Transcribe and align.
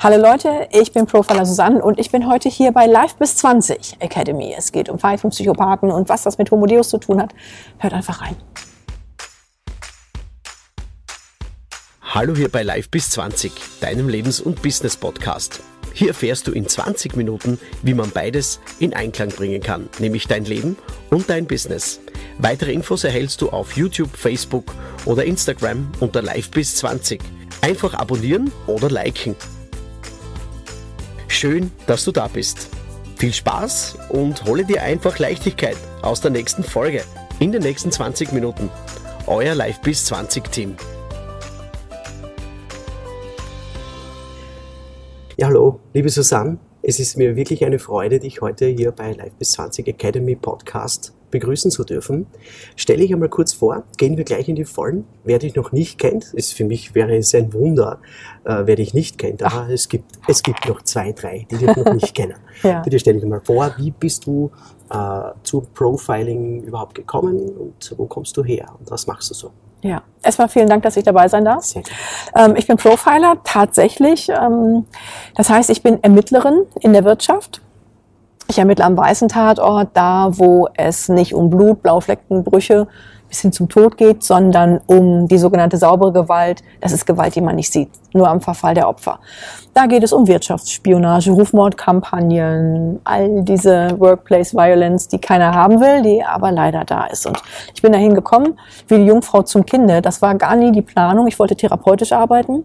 Hallo 0.00 0.16
Leute, 0.16 0.68
ich 0.70 0.92
bin 0.92 1.06
Profiler 1.06 1.44
Susanne 1.44 1.82
und 1.82 1.98
ich 1.98 2.12
bin 2.12 2.28
heute 2.28 2.48
hier 2.48 2.70
bei 2.70 2.86
Live 2.86 3.16
bis 3.16 3.34
20 3.38 3.96
Academy. 3.98 4.54
Es 4.56 4.70
geht 4.70 4.88
um 4.88 5.00
Pfeifen, 5.00 5.30
Psychopathen 5.30 5.90
und 5.90 6.08
was 6.08 6.22
das 6.22 6.38
mit 6.38 6.52
Homodeus 6.52 6.90
zu 6.90 6.98
tun 6.98 7.20
hat. 7.20 7.34
Hört 7.78 7.94
einfach 7.94 8.20
rein. 8.20 8.36
Hallo 12.00 12.36
hier 12.36 12.48
bei 12.48 12.62
Live 12.62 12.90
bis 12.90 13.10
20, 13.10 13.50
deinem 13.80 14.08
Lebens- 14.08 14.40
und 14.40 14.62
Business-Podcast. 14.62 15.62
Hier 15.94 16.08
erfährst 16.08 16.46
du 16.46 16.52
in 16.52 16.68
20 16.68 17.16
Minuten, 17.16 17.58
wie 17.82 17.94
man 17.94 18.10
beides 18.10 18.60
in 18.78 18.94
Einklang 18.94 19.30
bringen 19.30 19.60
kann, 19.60 19.88
nämlich 19.98 20.28
dein 20.28 20.44
Leben 20.44 20.76
und 21.10 21.28
dein 21.28 21.48
Business. 21.48 21.98
Weitere 22.38 22.72
Infos 22.72 23.02
erhältst 23.02 23.40
du 23.40 23.50
auf 23.50 23.76
YouTube, 23.76 24.16
Facebook 24.16 24.72
oder 25.06 25.24
Instagram 25.24 25.90
unter 25.98 26.22
Live 26.22 26.52
bis 26.52 26.76
20. 26.76 27.20
Einfach 27.62 27.94
abonnieren 27.94 28.52
oder 28.68 28.88
liken. 28.88 29.34
Schön, 31.28 31.70
dass 31.86 32.04
du 32.04 32.10
da 32.10 32.26
bist. 32.26 32.68
Viel 33.16 33.32
Spaß 33.32 33.96
und 34.08 34.44
hole 34.46 34.64
dir 34.64 34.82
einfach 34.82 35.18
Leichtigkeit 35.18 35.76
aus 36.02 36.20
der 36.20 36.30
nächsten 36.30 36.64
Folge 36.64 37.04
in 37.38 37.52
den 37.52 37.62
nächsten 37.62 37.92
20 37.92 38.32
Minuten. 38.32 38.70
Euer 39.26 39.54
Live 39.54 39.80
bis 39.82 40.06
20 40.06 40.50
Team. 40.50 40.76
Ja, 45.36 45.46
hallo, 45.48 45.80
liebe 45.92 46.08
Susanne. 46.08 46.58
Es 46.82 46.98
ist 46.98 47.16
mir 47.16 47.36
wirklich 47.36 47.64
eine 47.64 47.78
Freude, 47.78 48.18
dich 48.18 48.40
heute 48.40 48.66
hier 48.66 48.90
bei 48.90 49.12
Live 49.12 49.34
bis 49.34 49.52
20 49.52 49.86
Academy 49.86 50.34
Podcast 50.34 51.17
begrüßen 51.30 51.70
zu 51.70 51.84
dürfen. 51.84 52.26
Stelle 52.76 53.04
ich 53.04 53.12
einmal 53.12 53.28
kurz 53.28 53.52
vor, 53.52 53.84
gehen 53.96 54.16
wir 54.16 54.24
gleich 54.24 54.48
in 54.48 54.56
die 54.56 54.64
Vollen. 54.64 55.04
Wer 55.24 55.38
dich 55.38 55.54
noch 55.54 55.72
nicht 55.72 55.98
kennt, 55.98 56.32
ist 56.34 56.54
für 56.54 56.64
mich 56.64 56.94
wäre 56.94 57.16
es 57.16 57.34
ein 57.34 57.52
Wunder, 57.52 58.00
äh, 58.44 58.62
wer 58.64 58.76
dich 58.76 58.94
nicht 58.94 59.18
kennt. 59.18 59.42
Aber 59.42 59.68
es 59.70 59.88
gibt, 59.88 60.18
es 60.26 60.42
gibt 60.42 60.68
noch 60.68 60.82
zwei, 60.82 61.12
drei, 61.12 61.46
die 61.50 61.56
dich 61.56 61.76
noch 61.76 61.92
nicht 61.92 62.14
kennen. 62.14 62.36
Ja. 62.64 62.80
Bitte 62.80 62.98
stell 62.98 63.14
dich 63.14 63.24
mal 63.24 63.40
vor, 63.40 63.72
wie 63.76 63.92
bist 63.92 64.26
du 64.26 64.50
äh, 64.90 65.30
zu 65.44 65.60
Profiling 65.74 66.64
überhaupt 66.64 66.96
gekommen 66.96 67.38
und 67.50 67.94
wo 67.96 68.06
kommst 68.06 68.36
du 68.36 68.42
her 68.42 68.66
und 68.80 68.90
was 68.90 69.06
machst 69.06 69.30
du 69.30 69.34
so? 69.34 69.52
Ja, 69.82 70.02
erstmal 70.22 70.48
vielen 70.48 70.68
Dank, 70.68 70.82
dass 70.82 70.96
ich 70.96 71.04
dabei 71.04 71.28
sein 71.28 71.44
darf. 71.44 71.64
Ähm, 72.34 72.56
ich 72.56 72.66
bin 72.66 72.76
Profiler 72.76 73.36
tatsächlich. 73.44 74.28
Ähm, 74.28 74.86
das 75.36 75.50
heißt, 75.50 75.70
ich 75.70 75.82
bin 75.82 76.02
Ermittlerin 76.02 76.66
in 76.80 76.92
der 76.92 77.04
Wirtschaft. 77.04 77.60
Ich 78.50 78.58
ermittle 78.58 78.84
am 78.84 78.96
weißen 78.96 79.28
Tatort, 79.28 79.90
da 79.92 80.30
wo 80.32 80.68
es 80.74 81.10
nicht 81.10 81.34
um 81.34 81.50
Blut, 81.50 81.82
Blaufleckenbrüche 81.82 82.88
bis 83.28 83.42
hin 83.42 83.52
zum 83.52 83.68
Tod 83.68 83.98
geht, 83.98 84.24
sondern 84.24 84.80
um 84.86 85.28
die 85.28 85.36
sogenannte 85.36 85.76
saubere 85.76 86.12
Gewalt. 86.14 86.62
Das 86.80 86.92
ist 86.92 87.04
Gewalt, 87.04 87.34
die 87.34 87.42
man 87.42 87.56
nicht 87.56 87.70
sieht, 87.70 87.90
nur 88.14 88.26
am 88.26 88.40
Verfall 88.40 88.72
der 88.72 88.88
Opfer. 88.88 89.20
Da 89.74 89.84
geht 89.84 90.02
es 90.02 90.14
um 90.14 90.26
Wirtschaftsspionage, 90.26 91.30
Rufmordkampagnen, 91.30 93.00
all 93.04 93.42
diese 93.42 94.00
Workplace 94.00 94.54
Violence, 94.54 95.08
die 95.08 95.18
keiner 95.18 95.52
haben 95.54 95.78
will, 95.78 96.00
die 96.00 96.24
aber 96.24 96.50
leider 96.50 96.84
da 96.86 97.04
ist. 97.04 97.26
Und 97.26 97.42
ich 97.74 97.82
bin 97.82 97.92
dahin 97.92 98.14
gekommen, 98.14 98.58
wie 98.86 98.96
die 98.96 99.04
Jungfrau 99.04 99.42
zum 99.42 99.66
Kinde. 99.66 100.00
Das 100.00 100.22
war 100.22 100.34
gar 100.36 100.56
nie 100.56 100.72
die 100.72 100.82
Planung. 100.82 101.26
Ich 101.26 101.38
wollte 101.38 101.54
therapeutisch 101.54 102.12
arbeiten, 102.12 102.64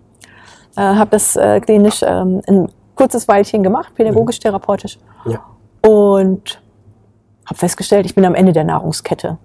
äh, 0.78 0.81
habe 0.81 1.12
das 1.12 1.36
äh, 1.36 1.59
klinisch 1.59 2.02
ähm, 2.03 2.42
ein 2.47 2.70
kurzes 2.95 3.28
Weilchen 3.28 3.64
gemacht, 3.64 3.94
pädagogisch-therapeutisch 3.95 4.97
Ja. 5.25 5.53
Und 5.86 6.62
habe 7.45 7.59
festgestellt, 7.59 8.06
ich 8.06 8.16
bin 8.16 8.26
am 8.26 8.36
Ende 8.36 8.53
der 8.53 8.64
Nahrungskette. 8.64 9.38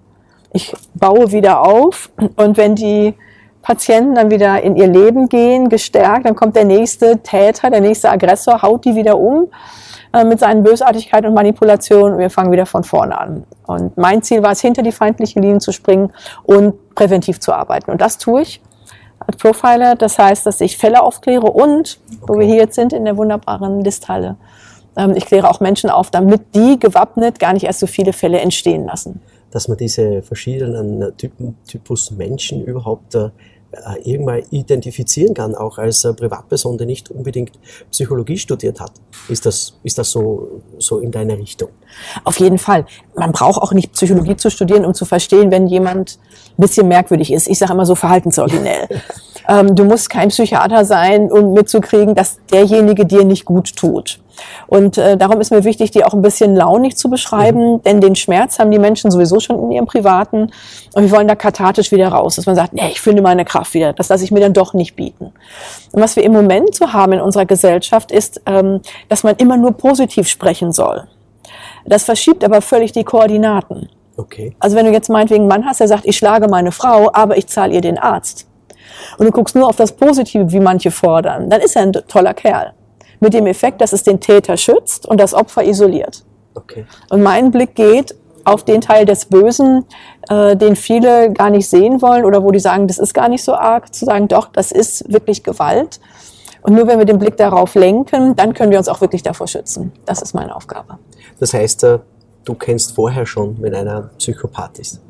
Ich 0.51 0.73
baue 0.95 1.31
wieder 1.31 1.61
auf 1.65 2.09
und 2.35 2.57
wenn 2.57 2.75
die 2.75 3.13
Patienten 3.61 4.15
dann 4.15 4.31
wieder 4.31 4.61
in 4.63 4.75
ihr 4.77 4.87
Leben 4.87 5.29
gehen, 5.29 5.69
gestärkt, 5.69 6.25
dann 6.25 6.35
kommt 6.35 6.55
der 6.55 6.65
nächste 6.65 7.19
Täter, 7.19 7.69
der 7.69 7.81
nächste 7.81 8.09
Aggressor, 8.09 8.61
haut 8.61 8.85
die 8.85 8.95
wieder 8.95 9.19
um 9.19 9.47
äh, 10.13 10.23
mit 10.23 10.39
seinen 10.39 10.63
Bösartigkeiten 10.63 11.27
und 11.27 11.35
Manipulationen 11.35 12.13
und 12.13 12.19
wir 12.19 12.29
fangen 12.29 12.51
wieder 12.51 12.65
von 12.65 12.83
vorne 12.83 13.19
an. 13.19 13.43
Und 13.67 13.97
mein 13.97 14.23
Ziel 14.23 14.41
war 14.41 14.53
es, 14.53 14.61
hinter 14.61 14.81
die 14.81 14.93
feindlichen 14.93 15.41
Linien 15.41 15.59
zu 15.59 15.71
springen 15.71 16.11
und 16.43 16.95
präventiv 16.95 17.39
zu 17.39 17.53
arbeiten. 17.53 17.91
Und 17.91 18.01
das 18.01 18.17
tue 18.17 18.41
ich 18.41 18.61
als 19.19 19.37
Profiler. 19.37 19.95
Das 19.95 20.17
heißt, 20.17 20.45
dass 20.45 20.61
ich 20.61 20.77
Fälle 20.77 21.03
aufkläre 21.03 21.45
und, 21.51 21.99
wo 22.21 22.33
Okay. 22.33 22.39
wir 22.39 22.47
hier 22.47 22.55
jetzt 22.55 22.75
sind, 22.75 22.93
in 22.93 23.05
der 23.05 23.17
wunderbaren 23.17 23.81
Listhalle, 23.83 24.37
ich 25.15 25.25
kläre 25.25 25.49
auch 25.49 25.59
Menschen 25.59 25.89
auf, 25.89 26.11
damit 26.11 26.41
die 26.55 26.79
gewappnet 26.79 27.39
gar 27.39 27.53
nicht 27.53 27.63
erst 27.63 27.79
so 27.79 27.87
viele 27.87 28.13
Fälle 28.13 28.39
entstehen 28.39 28.85
lassen. 28.85 29.21
dass 29.51 29.67
man 29.67 29.77
diese 29.77 30.21
verschiedenen 30.21 31.01
äh, 31.01 31.11
Typen, 31.13 31.57
Typus 31.65 32.11
Menschen 32.11 32.63
überhaupt 32.63 33.15
äh, 33.15 33.29
äh, 33.71 34.01
irgendwann 34.03 34.41
identifizieren 34.49 35.35
kann, 35.35 35.53
auch 35.53 35.77
als 35.77 36.03
äh, 36.03 36.11
Privatperson, 36.11 36.75
die 36.79 36.87
nicht 36.87 37.11
unbedingt 37.11 37.51
Psychologie 37.91 38.39
studiert 38.39 38.79
hat. 38.79 38.93
Ist 39.27 39.45
das, 39.45 39.75
ist 39.83 39.99
das 39.99 40.09
so, 40.09 40.61
so 40.79 40.97
in 40.97 41.11
deine 41.11 41.37
Richtung? 41.37 41.69
Auf 42.23 42.39
jeden 42.39 42.57
Fall. 42.57 42.87
Man 43.15 43.31
braucht 43.31 43.61
auch 43.61 43.71
nicht 43.71 43.91
Psychologie 43.93 44.35
zu 44.35 44.49
studieren, 44.49 44.85
um 44.85 44.95
zu 44.95 45.05
verstehen, 45.05 45.51
wenn 45.51 45.67
jemand 45.67 46.17
ein 46.57 46.61
bisschen 46.61 46.87
merkwürdig 46.87 47.31
ist. 47.31 47.47
Ich 47.47 47.59
sage 47.59 47.73
immer 47.73 47.85
so 47.85 47.93
verhaltensoriginell. 47.93 48.87
ähm, 49.47 49.75
du 49.75 49.85
musst 49.85 50.09
kein 50.09 50.29
Psychiater 50.29 50.83
sein, 50.83 51.31
um 51.31 51.53
mitzukriegen, 51.53 52.15
dass 52.15 52.39
derjenige 52.51 53.05
dir 53.05 53.23
nicht 53.23 53.45
gut 53.45 53.75
tut. 53.75 54.19
Und 54.67 54.97
äh, 54.97 55.17
darum 55.17 55.41
ist 55.41 55.51
mir 55.51 55.63
wichtig, 55.63 55.91
die 55.91 56.03
auch 56.03 56.13
ein 56.13 56.21
bisschen 56.21 56.55
launig 56.55 56.97
zu 56.97 57.09
beschreiben, 57.09 57.81
denn 57.83 58.01
den 58.01 58.15
Schmerz 58.15 58.59
haben 58.59 58.71
die 58.71 58.79
Menschen 58.79 59.11
sowieso 59.11 59.39
schon 59.39 59.59
in 59.59 59.71
ihrem 59.71 59.85
Privaten. 59.85 60.51
Und 60.93 61.03
wir 61.03 61.11
wollen 61.11 61.27
da 61.27 61.35
kathartisch 61.35 61.91
wieder 61.91 62.09
raus, 62.09 62.35
dass 62.35 62.45
man 62.45 62.55
sagt, 62.55 62.73
nee, 62.73 62.89
ich 62.91 63.01
finde 63.01 63.21
meine 63.21 63.45
Kraft 63.45 63.73
wieder. 63.73 63.93
Das 63.93 64.09
lasse 64.09 64.23
ich 64.23 64.31
mir 64.31 64.39
dann 64.39 64.53
doch 64.53 64.73
nicht 64.73 64.95
bieten. 64.95 65.33
Und 65.91 66.01
was 66.01 66.15
wir 66.15 66.23
im 66.23 66.33
Moment 66.33 66.75
so 66.75 66.93
haben 66.93 67.13
in 67.13 67.21
unserer 67.21 67.45
Gesellschaft 67.45 68.11
ist, 68.11 68.41
ähm, 68.45 68.81
dass 69.07 69.23
man 69.23 69.35
immer 69.37 69.57
nur 69.57 69.73
positiv 69.73 70.27
sprechen 70.27 70.71
soll. 70.71 71.07
Das 71.85 72.03
verschiebt 72.03 72.43
aber 72.43 72.61
völlig 72.61 72.91
die 72.91 73.03
Koordinaten. 73.03 73.89
Okay. 74.17 74.53
Also 74.59 74.75
wenn 74.75 74.85
du 74.85 74.91
jetzt 74.91 75.09
meinetwegen 75.09 75.43
einen 75.43 75.49
Mann 75.49 75.65
hast, 75.65 75.79
der 75.79 75.87
sagt, 75.87 76.05
ich 76.05 76.17
schlage 76.17 76.47
meine 76.47 76.71
Frau, 76.71 77.09
aber 77.13 77.37
ich 77.37 77.47
zahle 77.47 77.73
ihr 77.73 77.81
den 77.81 77.97
Arzt. 77.97 78.47
Und 79.17 79.25
du 79.25 79.31
guckst 79.31 79.55
nur 79.55 79.67
auf 79.67 79.77
das 79.77 79.93
Positive, 79.93 80.51
wie 80.51 80.59
manche 80.59 80.91
fordern, 80.91 81.49
dann 81.49 81.61
ist 81.61 81.75
er 81.75 81.83
ein 81.83 81.93
toller 81.93 82.33
Kerl. 82.33 82.73
Mit 83.19 83.33
dem 83.33 83.47
Effekt, 83.47 83.81
dass 83.81 83.93
es 83.93 84.03
den 84.03 84.19
Täter 84.19 84.57
schützt 84.57 85.05
und 85.05 85.19
das 85.19 85.33
Opfer 85.33 85.63
isoliert. 85.63 86.23
Okay. 86.55 86.85
Und 87.09 87.21
mein 87.21 87.51
Blick 87.51 87.75
geht 87.75 88.15
auf 88.45 88.63
den 88.63 88.81
Teil 88.81 89.05
des 89.05 89.25
Bösen, 89.25 89.85
äh, 90.29 90.55
den 90.55 90.75
viele 90.75 91.31
gar 91.31 91.49
nicht 91.49 91.69
sehen 91.69 92.01
wollen 92.01 92.25
oder 92.25 92.43
wo 92.43 92.51
die 92.51 92.59
sagen, 92.59 92.87
das 92.87 92.97
ist 92.97 93.13
gar 93.13 93.29
nicht 93.29 93.43
so 93.43 93.53
arg, 93.53 93.93
zu 93.93 94.05
sagen, 94.05 94.27
doch, 94.27 94.47
das 94.51 94.71
ist 94.71 95.11
wirklich 95.11 95.43
Gewalt. 95.43 95.99
Und 96.61 96.75
nur 96.75 96.87
wenn 96.87 96.99
wir 96.99 97.05
den 97.05 97.19
Blick 97.19 97.37
darauf 97.37 97.75
lenken, 97.75 98.35
dann 98.35 98.53
können 98.53 98.71
wir 98.71 98.77
uns 98.77 98.87
auch 98.87 99.01
wirklich 99.01 99.23
davor 99.23 99.47
schützen. 99.47 99.91
Das 100.05 100.21
ist 100.21 100.33
meine 100.33 100.55
Aufgabe. 100.55 100.97
Das 101.39 101.53
heißt, 101.53 101.83
äh, 101.83 101.99
du 102.43 102.53
kennst 102.55 102.95
vorher 102.95 103.25
schon, 103.25 103.61
wenn 103.61 103.73
einer 103.75 104.09
Psychopath 104.17 104.79
ist. 104.79 105.01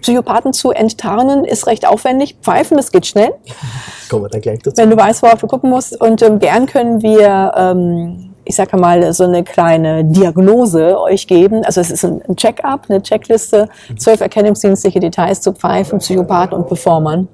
Psychopathen 0.00 0.52
zu 0.52 0.70
enttarnen 0.70 1.44
ist 1.44 1.66
recht 1.66 1.86
aufwendig. 1.86 2.36
Pfeifen, 2.42 2.76
das 2.76 2.92
geht 2.92 3.06
schnell, 3.06 3.30
Kommen 4.08 4.24
wir 4.24 4.28
dann 4.28 4.40
gleich 4.40 4.60
dazu. 4.62 4.76
wenn 4.76 4.90
du 4.90 4.96
weißt, 4.96 5.22
worauf 5.22 5.40
du 5.40 5.46
gucken 5.46 5.70
musst. 5.70 6.00
Und 6.00 6.22
ähm, 6.22 6.38
gern 6.38 6.66
können 6.66 7.02
wir, 7.02 7.52
ähm, 7.56 8.34
ich 8.44 8.56
sage 8.56 8.76
mal, 8.78 9.12
so 9.12 9.24
eine 9.24 9.44
kleine 9.44 10.04
Diagnose 10.04 10.98
euch 10.98 11.26
geben. 11.26 11.64
Also 11.64 11.80
es 11.82 11.90
ist 11.90 12.04
ein 12.04 12.22
Check-up, 12.36 12.86
eine 12.88 13.02
Checkliste, 13.02 13.68
zwölf 13.98 14.20
erkennungsdienstliche 14.20 15.00
Details 15.00 15.40
zu 15.42 15.52
Pfeifen, 15.52 15.98
Psychopathen 15.98 16.56
und 16.56 16.66
Performern. 16.68 17.28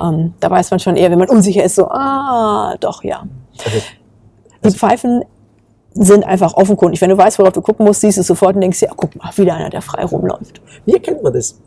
Ähm, 0.00 0.34
da 0.40 0.50
weiß 0.50 0.70
man 0.70 0.78
schon 0.80 0.96
eher, 0.96 1.10
wenn 1.10 1.18
man 1.18 1.28
unsicher 1.28 1.64
ist, 1.64 1.74
so, 1.74 1.88
ah, 1.88 2.76
doch, 2.80 3.02
ja. 3.02 3.24
Also, 3.64 3.78
Die 4.64 4.70
Pfeifen 4.78 5.24
sind 5.94 6.24
einfach 6.24 6.54
offenkundig. 6.54 7.00
Wenn 7.00 7.08
du 7.10 7.16
weißt, 7.16 7.38
worauf 7.38 7.52
du 7.54 7.62
gucken 7.62 7.86
musst, 7.86 8.02
siehst 8.02 8.18
du 8.18 8.20
es 8.20 8.26
sofort 8.26 8.54
und 8.54 8.60
denkst 8.60 8.80
dir, 8.80 8.90
ah, 8.90 8.94
guck 8.94 9.16
mal, 9.16 9.30
wieder 9.36 9.54
einer, 9.54 9.70
der 9.70 9.80
frei 9.80 10.04
rumläuft. 10.04 10.60
wie 10.84 10.92
erkennt 10.92 11.22
man 11.22 11.32
das? 11.32 11.58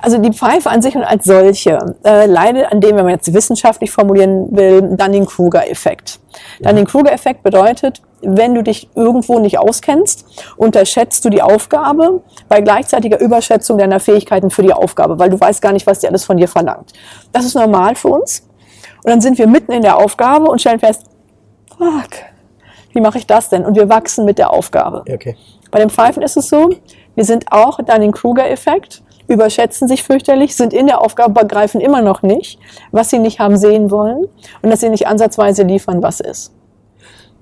Also 0.00 0.18
die 0.18 0.32
Pfeife 0.32 0.70
an 0.70 0.82
sich 0.82 0.94
und 0.94 1.04
als 1.04 1.24
solche 1.24 1.78
äh, 2.04 2.26
leidet 2.26 2.70
an 2.70 2.80
dem, 2.80 2.96
wenn 2.96 3.04
man 3.04 3.14
jetzt 3.14 3.32
wissenschaftlich 3.32 3.90
formulieren 3.90 4.48
will, 4.56 4.96
Dunning-Kruger-Effekt. 4.96 6.20
Dunning-Kruger-Effekt 6.60 7.42
bedeutet, 7.42 8.02
wenn 8.20 8.54
du 8.54 8.62
dich 8.62 8.88
irgendwo 8.94 9.38
nicht 9.38 9.58
auskennst, 9.58 10.24
unterschätzt 10.56 11.24
du 11.24 11.30
die 11.30 11.42
Aufgabe 11.42 12.22
bei 12.48 12.60
gleichzeitiger 12.60 13.20
Überschätzung 13.20 13.78
deiner 13.78 14.00
Fähigkeiten 14.00 14.50
für 14.50 14.62
die 14.62 14.72
Aufgabe, 14.72 15.18
weil 15.18 15.30
du 15.30 15.38
weißt 15.38 15.62
gar 15.62 15.72
nicht, 15.72 15.86
was 15.86 16.00
die 16.00 16.08
alles 16.08 16.24
von 16.24 16.36
dir 16.36 16.48
verlangt. 16.48 16.92
Das 17.32 17.44
ist 17.44 17.54
normal 17.54 17.94
für 17.94 18.08
uns. 18.08 18.48
Und 19.04 19.10
dann 19.10 19.20
sind 19.20 19.38
wir 19.38 19.46
mitten 19.46 19.72
in 19.72 19.82
der 19.82 19.96
Aufgabe 19.96 20.46
und 20.46 20.60
stellen 20.60 20.80
fest, 20.80 21.04
fuck, 21.76 22.10
wie 22.92 23.00
mache 23.00 23.18
ich 23.18 23.26
das 23.26 23.48
denn? 23.48 23.64
Und 23.64 23.76
wir 23.76 23.88
wachsen 23.88 24.24
mit 24.24 24.38
der 24.38 24.52
Aufgabe. 24.52 25.04
Okay. 25.12 25.36
Bei 25.70 25.78
den 25.78 25.90
Pfeifen 25.90 26.22
ist 26.22 26.36
es 26.36 26.48
so, 26.48 26.70
wir 27.14 27.24
sind 27.24 27.52
auch 27.52 27.78
dann 27.84 28.00
den 28.00 28.12
Kruger-Effekt, 28.12 29.02
überschätzen 29.28 29.86
sich 29.86 30.02
fürchterlich, 30.02 30.56
sind 30.56 30.72
in 30.72 30.86
der 30.86 31.00
Aufgabe, 31.00 31.42
begreifen 31.42 31.80
immer 31.80 32.02
noch 32.02 32.22
nicht, 32.22 32.58
was 32.90 33.10
sie 33.10 33.18
nicht 33.18 33.38
haben 33.38 33.56
sehen 33.56 33.90
wollen 33.90 34.26
und 34.62 34.70
dass 34.70 34.80
sie 34.80 34.88
nicht 34.88 35.06
ansatzweise 35.06 35.62
liefern, 35.62 36.02
was 36.02 36.20
ist. 36.20 36.52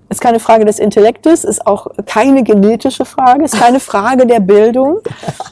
Ist 0.09 0.21
keine 0.21 0.39
Frage 0.39 0.65
des 0.65 0.79
Intellektes, 0.79 1.43
ist 1.45 1.67
auch 1.67 1.89
keine 2.05 2.43
genetische 2.45 3.05
Frage, 3.05 3.45
ist 3.45 3.59
keine 3.59 3.81
Frage 3.81 4.27
der 4.27 4.41
Bildung, 4.41 4.99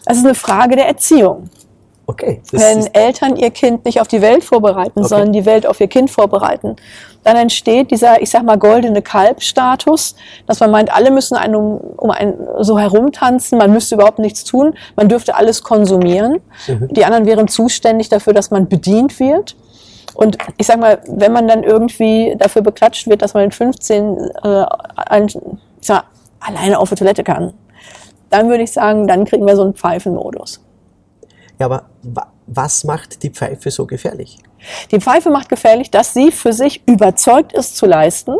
es 0.06 0.18
ist 0.18 0.24
eine 0.24 0.34
Frage 0.34 0.76
der 0.76 0.86
Erziehung. 0.86 1.48
Okay. 2.06 2.42
Wenn 2.52 2.86
Eltern 2.92 3.36
ihr 3.36 3.50
Kind 3.50 3.86
nicht 3.86 4.00
auf 4.00 4.08
die 4.08 4.20
Welt 4.20 4.44
vorbereiten, 4.44 5.00
Okay. 5.00 5.08
sondern 5.08 5.32
die 5.32 5.46
Welt 5.46 5.66
auf 5.66 5.80
ihr 5.80 5.88
Kind 5.88 6.10
vorbereiten, 6.10 6.76
dann 7.22 7.36
entsteht 7.36 7.90
dieser, 7.90 8.20
ich 8.20 8.30
sag 8.30 8.44
mal, 8.44 8.58
goldene 8.58 9.00
Kalbstatus, 9.00 10.14
dass 10.46 10.60
man 10.60 10.70
meint, 10.70 10.94
alle 10.94 11.10
müssen 11.10 11.36
einen 11.36 11.54
um, 11.54 11.76
um 11.96 12.10
einen 12.10 12.36
so 12.60 12.78
herumtanzen, 12.78 13.56
man 13.56 13.72
müsste 13.72 13.94
überhaupt 13.94 14.18
nichts 14.18 14.44
tun, 14.44 14.74
man 14.96 15.08
dürfte 15.08 15.34
alles 15.34 15.62
konsumieren. 15.62 16.40
Mhm. 16.66 16.88
Die 16.90 17.04
anderen 17.06 17.24
wären 17.24 17.48
zuständig 17.48 18.10
dafür, 18.10 18.34
dass 18.34 18.50
man 18.50 18.68
bedient 18.68 19.18
wird. 19.18 19.56
Und 20.14 20.36
ich 20.58 20.66
sag 20.66 20.78
mal, 20.78 21.00
wenn 21.08 21.32
man 21.32 21.48
dann 21.48 21.64
irgendwie 21.64 22.36
dafür 22.38 22.62
beklatscht 22.62 23.08
wird, 23.08 23.22
dass 23.22 23.34
man 23.34 23.44
in 23.44 23.50
15 23.50 24.30
äh, 24.42 24.64
ein, 25.08 25.26
ich 25.26 25.34
sag 25.80 26.02
mal, 26.02 26.04
alleine 26.40 26.78
auf 26.78 26.90
die 26.90 26.94
Toilette 26.96 27.24
kann, 27.24 27.54
dann 28.30 28.48
würde 28.48 28.62
ich 28.62 28.72
sagen, 28.72 29.06
dann 29.06 29.24
kriegen 29.24 29.46
wir 29.46 29.56
so 29.56 29.62
einen 29.62 29.74
Pfeifenmodus. 29.74 30.63
Ja, 31.64 31.70
aber 31.70 31.84
wa 32.02 32.26
was 32.46 32.84
macht 32.84 33.22
die 33.22 33.30
Pfeife 33.30 33.70
so 33.70 33.86
gefährlich? 33.86 34.36
Die 34.90 35.00
Pfeife 35.00 35.30
macht 35.30 35.48
gefährlich, 35.48 35.90
dass 35.90 36.12
sie 36.12 36.30
für 36.30 36.52
sich 36.52 36.82
überzeugt 36.86 37.54
ist 37.54 37.78
zu 37.78 37.86
leisten. 37.86 38.34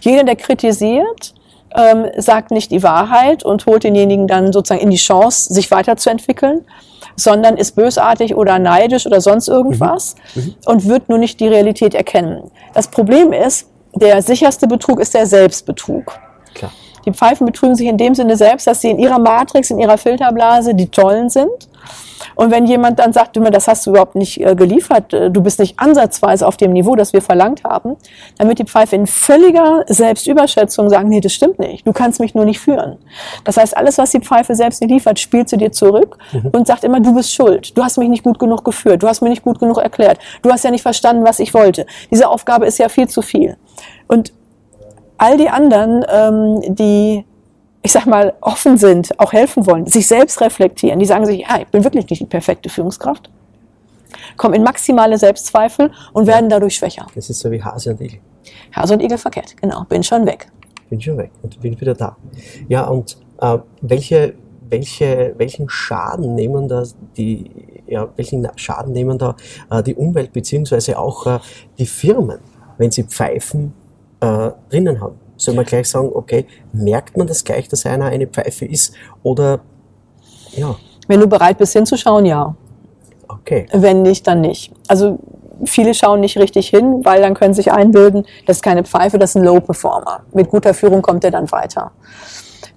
Jeder, 0.00 0.24
der 0.24 0.34
kritisiert, 0.34 1.34
ähm, 1.76 2.06
sagt 2.16 2.50
nicht 2.50 2.72
die 2.72 2.82
Wahrheit 2.82 3.44
und 3.44 3.64
holt 3.66 3.84
denjenigen 3.84 4.26
dann 4.26 4.52
sozusagen 4.52 4.80
in 4.80 4.90
die 4.90 4.96
Chance, 4.96 5.54
sich 5.54 5.70
weiterzuentwickeln, 5.70 6.66
sondern 7.14 7.56
ist 7.56 7.76
bösartig 7.76 8.34
oder 8.34 8.58
neidisch 8.58 9.06
oder 9.06 9.20
sonst 9.20 9.46
irgendwas 9.46 10.16
und 10.64 10.88
wird 10.88 11.08
nur 11.08 11.18
nicht 11.18 11.38
die 11.38 11.46
Realität 11.46 11.94
erkennen. 11.94 12.50
Das 12.74 12.88
Problem 12.88 13.32
ist, 13.32 13.68
der 13.94 14.20
sicherste 14.20 14.66
Betrug 14.66 14.98
ist 14.98 15.14
der 15.14 15.26
Selbstbetrug. 15.26 16.18
Klar. 16.54 16.72
Die 17.06 17.12
Pfeifen 17.12 17.46
betrügen 17.46 17.76
sich 17.76 17.86
in 17.86 17.96
dem 17.96 18.14
Sinne 18.14 18.36
selbst, 18.36 18.66
dass 18.66 18.80
sie 18.80 18.90
in 18.90 18.98
ihrer 18.98 19.18
Matrix, 19.18 19.70
in 19.70 19.78
ihrer 19.78 19.96
Filterblase 19.96 20.74
die 20.74 20.88
Tollen 20.88 21.30
sind. 21.30 21.68
Und 22.34 22.50
wenn 22.50 22.66
jemand 22.66 22.98
dann 22.98 23.12
sagt, 23.12 23.36
das 23.36 23.68
hast 23.68 23.86
du 23.86 23.90
überhaupt 23.90 24.14
nicht 24.14 24.40
äh, 24.40 24.54
geliefert, 24.54 25.12
äh, 25.12 25.30
du 25.30 25.42
bist 25.42 25.58
nicht 25.58 25.78
ansatzweise 25.78 26.46
auf 26.46 26.56
dem 26.56 26.72
Niveau, 26.72 26.96
das 26.96 27.12
wir 27.12 27.22
verlangt 27.22 27.64
haben, 27.64 27.96
dann 28.38 28.48
wird 28.48 28.58
die 28.58 28.64
Pfeife 28.64 28.96
in 28.96 29.06
völliger 29.06 29.84
Selbstüberschätzung 29.86 30.90
sagen, 30.90 31.08
nee, 31.08 31.20
das 31.20 31.32
stimmt 31.32 31.58
nicht, 31.58 31.86
du 31.86 31.92
kannst 31.92 32.20
mich 32.20 32.34
nur 32.34 32.44
nicht 32.44 32.58
führen. 32.58 32.98
Das 33.44 33.56
heißt, 33.56 33.76
alles, 33.76 33.98
was 33.98 34.10
die 34.10 34.20
Pfeife 34.20 34.54
selbst 34.54 34.80
nicht 34.80 34.90
liefert, 34.90 35.18
spielt 35.18 35.48
sie 35.48 35.56
dir 35.56 35.72
zurück 35.72 36.18
und 36.52 36.66
sagt 36.66 36.84
immer, 36.84 37.00
du 37.00 37.14
bist 37.14 37.32
schuld, 37.32 37.76
du 37.76 37.82
hast 37.82 37.98
mich 37.98 38.08
nicht 38.08 38.24
gut 38.24 38.38
genug 38.38 38.64
geführt, 38.64 39.02
du 39.02 39.08
hast 39.08 39.22
mir 39.22 39.28
nicht 39.28 39.42
gut 39.42 39.58
genug 39.58 39.78
erklärt, 39.78 40.18
du 40.42 40.50
hast 40.50 40.64
ja 40.64 40.70
nicht 40.70 40.82
verstanden, 40.82 41.24
was 41.24 41.38
ich 41.38 41.54
wollte. 41.54 41.86
Diese 42.10 42.28
Aufgabe 42.28 42.66
ist 42.66 42.78
ja 42.78 42.88
viel 42.88 43.08
zu 43.08 43.22
viel. 43.22 43.56
Und 44.08 44.32
all 45.18 45.36
die 45.36 45.48
anderen, 45.48 46.04
ähm, 46.08 46.74
die, 46.74 47.24
ich 47.82 47.92
sag 47.92 48.06
mal, 48.06 48.34
offen 48.40 48.76
sind, 48.78 49.18
auch 49.18 49.32
helfen 49.32 49.66
wollen, 49.66 49.86
sich 49.86 50.06
selbst 50.06 50.40
reflektieren, 50.40 50.98
die 50.98 51.06
sagen 51.06 51.26
sich, 51.26 51.40
ja, 51.40 51.58
ich 51.60 51.66
bin 51.68 51.84
wirklich 51.84 52.08
nicht 52.08 52.20
die 52.20 52.26
perfekte 52.26 52.68
Führungskraft, 52.68 53.30
kommen 54.36 54.54
in 54.54 54.62
maximale 54.62 55.18
Selbstzweifel 55.18 55.90
und 56.12 56.26
werden 56.26 56.48
dadurch 56.48 56.76
schwächer. 56.76 57.06
Das 57.14 57.30
ist 57.30 57.40
so 57.40 57.50
wie 57.50 57.62
Hase 57.62 57.90
und 57.90 58.00
Igel. 58.00 58.20
Hase 58.74 58.94
und 58.94 59.02
Igel 59.02 59.18
verkehrt, 59.18 59.56
genau, 59.60 59.84
bin 59.84 60.02
schon 60.02 60.26
weg. 60.26 60.48
Bin 60.90 61.00
schon 61.00 61.18
weg 61.18 61.30
und 61.42 61.60
bin 61.60 61.80
wieder 61.80 61.94
da. 61.94 62.16
Ja, 62.68 62.86
und 62.86 63.16
äh, 63.40 63.58
welche, 63.80 64.34
welche, 64.68 65.34
welchen 65.36 65.68
Schaden 65.68 66.34
nehmen 66.34 66.68
da 66.68 66.84
die, 67.16 67.50
ja, 67.86 68.08
welchen 68.16 68.48
Schaden 68.56 68.92
nehmen 68.92 69.18
da 69.18 69.36
äh, 69.70 69.82
die 69.82 69.94
Umwelt 69.94 70.32
beziehungsweise 70.32 70.98
auch 70.98 71.26
äh, 71.26 71.38
die 71.78 71.86
Firmen, 71.86 72.38
wenn 72.78 72.90
sie 72.90 73.04
Pfeifen 73.04 73.72
äh, 74.20 74.50
drinnen 74.70 75.00
haben? 75.00 75.18
Soll 75.36 75.54
man 75.54 75.64
gleich 75.64 75.88
sagen, 75.88 76.10
okay, 76.12 76.46
merkt 76.72 77.16
man 77.16 77.26
das 77.26 77.44
gleich, 77.44 77.68
dass 77.68 77.84
einer 77.84 78.06
eine 78.06 78.26
Pfeife 78.26 78.64
ist? 78.64 78.94
Oder 79.22 79.60
ja, 80.52 80.76
Wenn 81.08 81.20
du 81.20 81.26
bereit 81.26 81.58
bist 81.58 81.74
hinzuschauen, 81.74 82.24
ja. 82.24 82.54
okay. 83.28 83.66
Wenn 83.72 84.02
nicht, 84.02 84.26
dann 84.26 84.40
nicht. 84.40 84.72
Also 84.88 85.18
viele 85.64 85.94
schauen 85.94 86.20
nicht 86.20 86.38
richtig 86.38 86.68
hin, 86.68 87.04
weil 87.04 87.22
dann 87.22 87.34
können 87.34 87.54
sich 87.54 87.72
einbilden, 87.72 88.26
das 88.46 88.58
ist 88.58 88.62
keine 88.62 88.84
Pfeife, 88.84 89.18
das 89.18 89.30
ist 89.30 89.36
ein 89.36 89.44
Low-Performer. 89.44 90.20
Mit 90.32 90.50
guter 90.50 90.74
Führung 90.74 91.02
kommt 91.02 91.24
er 91.24 91.30
dann 91.30 91.50
weiter. 91.52 91.92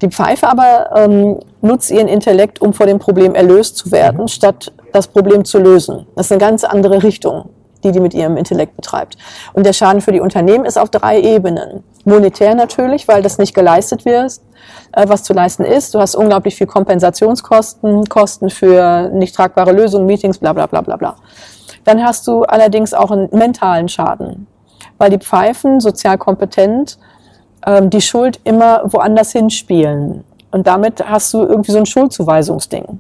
Die 0.02 0.10
Pfeife 0.10 0.48
aber 0.48 0.90
ähm, 0.96 1.40
nutzt 1.62 1.92
ihren 1.92 2.08
Intellekt, 2.08 2.62
um 2.62 2.74
vor 2.74 2.86
dem 2.86 3.00
Problem 3.00 3.36
erlöst 3.36 3.78
zu 3.78 3.92
werden, 3.92 4.28
statt 4.28 4.72
das 4.94 5.08
Problem 5.08 5.44
zu 5.44 5.60
lösen. 5.60 6.08
Das 6.16 6.28
ist 6.28 6.32
eine 6.32 6.40
ganz 6.40 6.64
andere 6.64 7.04
Richtung, 7.04 7.50
die 7.84 7.92
die 7.92 8.00
mit 8.00 8.14
ihrem 8.14 8.38
Intellekt 8.38 8.76
betreibt. 8.76 9.18
Und 9.54 9.66
der 9.66 9.74
Schaden 9.74 10.02
für 10.02 10.12
die 10.12 10.20
Unternehmen 10.20 10.66
ist 10.66 10.78
auf 10.78 10.90
drei 10.90 11.20
Ebenen. 11.22 11.84
Monetär 12.06 12.56
natürlich, 12.56 13.08
weil 13.08 13.22
das 13.22 13.38
nicht 13.38 13.54
geleistet 13.54 14.06
wird, 14.06 14.40
äh, 14.94 15.08
was 15.08 15.24
zu 15.24 15.34
leisten 15.34 15.64
ist. 15.64 15.94
Du 15.94 16.00
hast 16.00 16.16
unglaublich 16.16 16.56
viel 16.56 16.68
Kompensationskosten, 16.68 18.06
Kosten 18.06 18.50
für 18.50 19.10
nicht 19.10 19.36
tragbare 19.36 19.72
Lösungen, 19.72 20.06
Meetings, 20.06 20.40
bla 20.40 20.54
bla 20.54 20.66
bla 20.66 20.82
bla 20.82 20.96
bla. 20.96 21.16
Dann 21.86 22.04
hast 22.04 22.28
du 22.28 22.44
allerdings 22.44 22.94
auch 22.94 23.12
einen 23.12 23.30
mentalen 23.32 23.90
Schaden, 23.90 24.48
weil 24.98 25.10
die 25.10 25.20
Pfeifen 25.20 25.80
sozial 25.80 26.18
kompetent 26.18 26.98
ähm, 27.66 27.90
die 27.90 28.02
Schuld 28.02 28.40
immer 28.44 28.82
woanders 28.86 29.32
hinspielen. 29.32 30.24
Und 30.52 30.68
damit 30.68 31.08
hast 31.08 31.34
du 31.34 31.44
irgendwie 31.44 31.72
so 31.72 31.78
ein 31.78 31.86
Schuldzuweisungsding. 31.86 33.00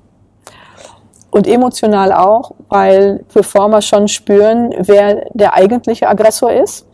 Und 1.32 1.48
emotional 1.48 2.12
auch, 2.12 2.52
weil 2.70 3.24
Performer 3.32 3.82
schon 3.82 4.08
spüren, 4.08 4.74
wer 4.80 5.28
der 5.34 5.54
eigentliche 5.54 6.08
Aggressor 6.08 6.52
ist. 6.52 6.86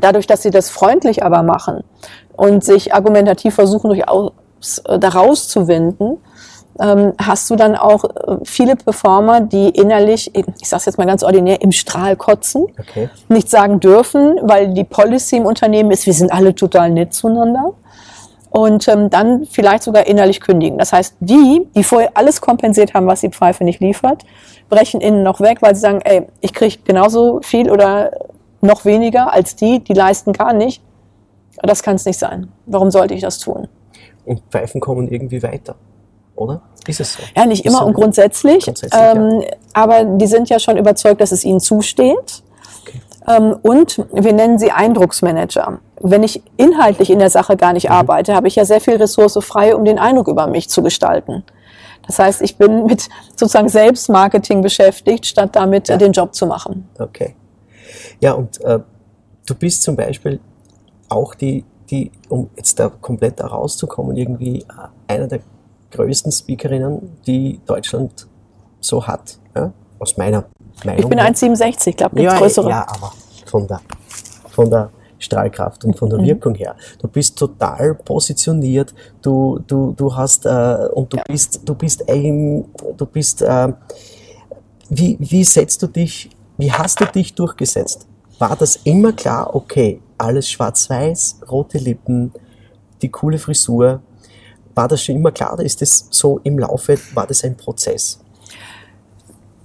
Dadurch, 0.00 0.26
dass 0.26 0.42
sie 0.42 0.50
das 0.50 0.70
freundlich 0.70 1.22
aber 1.22 1.42
machen 1.42 1.84
und 2.32 2.64
sich 2.64 2.94
argumentativ 2.94 3.54
versuchen, 3.54 3.88
durchaus 3.88 4.32
äh, 4.86 4.98
daraus 4.98 5.48
zu 5.48 5.68
winden, 5.68 6.18
ähm, 6.80 7.12
hast 7.20 7.50
du 7.50 7.56
dann 7.56 7.76
auch 7.76 8.04
äh, 8.04 8.36
viele 8.44 8.76
Performer, 8.76 9.40
die 9.40 9.68
innerlich, 9.68 10.34
ich 10.34 10.68
sage 10.68 10.84
jetzt 10.86 10.96
mal 10.96 11.06
ganz 11.06 11.22
ordinär, 11.22 11.60
im 11.60 11.72
Strahl 11.72 12.16
kotzen, 12.16 12.66
Okay. 12.78 13.10
nicht 13.28 13.50
sagen 13.50 13.80
dürfen, 13.80 14.38
weil 14.42 14.72
die 14.72 14.84
Policy 14.84 15.36
im 15.36 15.46
Unternehmen 15.46 15.90
ist, 15.90 16.06
wir 16.06 16.14
sind 16.14 16.32
alle 16.32 16.54
total 16.54 16.90
nett 16.90 17.12
zueinander. 17.12 17.72
Und 18.52 18.86
ähm, 18.86 19.08
dann 19.08 19.46
vielleicht 19.46 19.82
sogar 19.82 20.06
innerlich 20.06 20.40
kündigen. 20.40 20.78
Das 20.78 20.92
heißt, 20.92 21.16
die, 21.20 21.66
die 21.74 21.82
vorher 21.82 22.10
alles 22.14 22.42
kompensiert 22.42 22.92
haben, 22.92 23.06
was 23.06 23.22
die 23.22 23.30
Pfeife 23.30 23.64
nicht 23.64 23.80
liefert, 23.80 24.24
brechen 24.68 25.00
innen 25.00 25.22
noch 25.22 25.40
weg, 25.40 25.62
weil 25.62 25.74
sie 25.74 25.80
sagen, 25.80 26.00
ey, 26.04 26.26
ich 26.42 26.52
kriege 26.52 26.76
genauso 26.84 27.40
viel 27.42 27.70
oder 27.70 28.10
noch 28.60 28.84
weniger 28.84 29.32
als 29.32 29.56
die, 29.56 29.80
die 29.80 29.94
leisten 29.94 30.34
gar 30.34 30.52
nicht. 30.52 30.82
Das 31.62 31.82
kann 31.82 31.96
es 31.96 32.04
nicht 32.04 32.18
sein. 32.18 32.52
Warum 32.66 32.90
sollte 32.90 33.14
ich 33.14 33.22
das 33.22 33.38
tun? 33.38 33.68
Und 34.26 34.42
Pfeifen 34.50 34.82
kommen 34.82 35.08
irgendwie 35.08 35.42
weiter, 35.42 35.74
oder? 36.36 36.60
Ist 36.86 37.00
es 37.00 37.14
so? 37.14 37.22
Ja, 37.34 37.46
nicht 37.46 37.64
immer 37.64 37.78
so- 37.78 37.84
und 37.86 37.94
grundsätzlich, 37.94 38.64
Grundsätzlich, 38.64 39.00
ähm, 39.02 39.42
aber 39.72 40.04
die 40.04 40.26
sind 40.26 40.50
ja 40.50 40.58
schon 40.58 40.76
überzeugt, 40.76 41.20
dass 41.20 41.32
es 41.32 41.44
ihnen 41.44 41.60
zusteht. 41.60 42.42
Ähm, 43.28 43.56
und 43.62 44.04
wir 44.12 44.32
nennen 44.32 44.58
sie 44.58 44.72
Eindrucksmanager. 44.72 45.80
Wenn 46.00 46.22
ich 46.22 46.42
inhaltlich 46.56 47.10
in 47.10 47.18
der 47.18 47.30
Sache 47.30 47.56
gar 47.56 47.72
nicht 47.72 47.90
arbeite, 47.90 48.34
habe 48.34 48.48
ich 48.48 48.56
ja 48.56 48.64
sehr 48.64 48.80
viel 48.80 48.96
Ressource 48.96 49.38
frei, 49.40 49.76
um 49.76 49.84
den 49.84 49.98
Eindruck 49.98 50.28
über 50.28 50.46
mich 50.46 50.68
zu 50.68 50.82
gestalten. 50.82 51.44
Das 52.06 52.18
heißt, 52.18 52.42
ich 52.42 52.56
bin 52.56 52.86
mit 52.86 53.08
sozusagen 53.36 53.68
Selbstmarketing 53.68 54.60
beschäftigt, 54.60 55.26
statt 55.26 55.50
damit 55.52 55.88
äh, 55.88 55.98
den 55.98 56.12
Job 56.12 56.34
zu 56.34 56.46
machen. 56.46 56.88
Okay. 56.98 57.36
Ja, 58.20 58.32
und 58.32 58.60
äh, 58.62 58.80
du 59.46 59.54
bist 59.54 59.82
zum 59.82 59.96
Beispiel 59.96 60.40
auch 61.08 61.34
die, 61.34 61.64
die, 61.90 62.10
um 62.28 62.50
jetzt 62.56 62.78
da 62.80 62.88
komplett 62.88 63.38
da 63.38 63.46
rauszukommen, 63.46 64.16
irgendwie 64.16 64.60
äh, 64.60 64.64
einer 65.12 65.28
der 65.28 65.40
größten 65.92 66.32
Speakerinnen, 66.32 67.18
die 67.26 67.60
Deutschland 67.66 68.26
so 68.80 69.06
hat, 69.06 69.38
ja? 69.54 69.72
aus 69.98 70.16
meiner 70.16 70.44
Meinung. 70.84 71.00
Ich 71.00 71.08
bin 71.08 71.18
her. 71.18 71.32
1,67, 71.32 71.88
ich 71.88 71.96
glaube, 71.96 72.16
gibt's 72.16 72.32
ja, 72.32 72.38
größere. 72.38 72.68
ja, 72.68 72.86
aber 72.88 73.12
von 73.52 73.66
der, 73.66 73.80
von 74.50 74.70
der 74.70 74.90
Strahlkraft 75.18 75.84
und 75.84 75.94
von 75.98 76.08
der 76.10 76.18
Mhm. 76.18 76.26
Wirkung 76.26 76.54
her. 76.54 76.74
Du 77.00 77.06
bist 77.06 77.38
total 77.38 77.94
positioniert, 77.94 78.88
du, 79.20 79.60
du, 79.66 79.92
du 80.00 80.06
hast, 80.16 80.46
äh, 80.46 80.88
und 80.98 81.12
du 81.12 81.18
bist, 81.28 81.60
du 81.64 81.74
bist 81.74 82.08
ein, 82.08 82.64
du 82.96 83.06
bist, 83.06 83.42
äh, 83.42 83.68
wie, 84.88 85.16
wie 85.20 85.44
setzt 85.44 85.82
du 85.82 85.86
dich, 85.86 86.30
wie 86.58 86.72
hast 86.72 87.00
du 87.00 87.04
dich 87.04 87.34
durchgesetzt? 87.34 88.06
War 88.38 88.56
das 88.56 88.76
immer 88.84 89.12
klar, 89.12 89.54
okay, 89.54 90.00
alles 90.18 90.50
schwarz-weiß, 90.50 91.40
rote 91.50 91.78
Lippen, 91.78 92.32
die 93.00 93.10
coole 93.10 93.38
Frisur, 93.38 94.00
war 94.74 94.88
das 94.88 95.02
schon 95.04 95.16
immer 95.16 95.32
klar 95.32 95.52
oder 95.52 95.64
ist 95.64 95.80
das 95.82 96.06
so 96.10 96.40
im 96.44 96.58
Laufe, 96.58 96.98
war 97.14 97.26
das 97.26 97.44
ein 97.44 97.56
Prozess? 97.56 98.18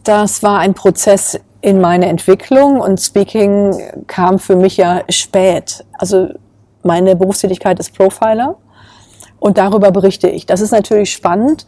Das 0.03 0.43
war 0.43 0.59
ein 0.59 0.73
Prozess 0.73 1.39
in 1.61 1.81
meiner 1.81 2.07
Entwicklung 2.07 2.79
und 2.79 2.99
Speaking 2.99 4.05
kam 4.07 4.39
für 4.39 4.55
mich 4.55 4.77
ja 4.77 5.01
spät. 5.09 5.85
Also 5.97 6.29
meine 6.83 7.15
Berufstätigkeit 7.15 7.79
ist 7.79 7.95
Profiler 7.95 8.55
und 9.39 9.57
darüber 9.57 9.91
berichte 9.91 10.29
ich. 10.29 10.45
Das 10.45 10.61
ist 10.61 10.71
natürlich 10.71 11.11
spannend. 11.11 11.65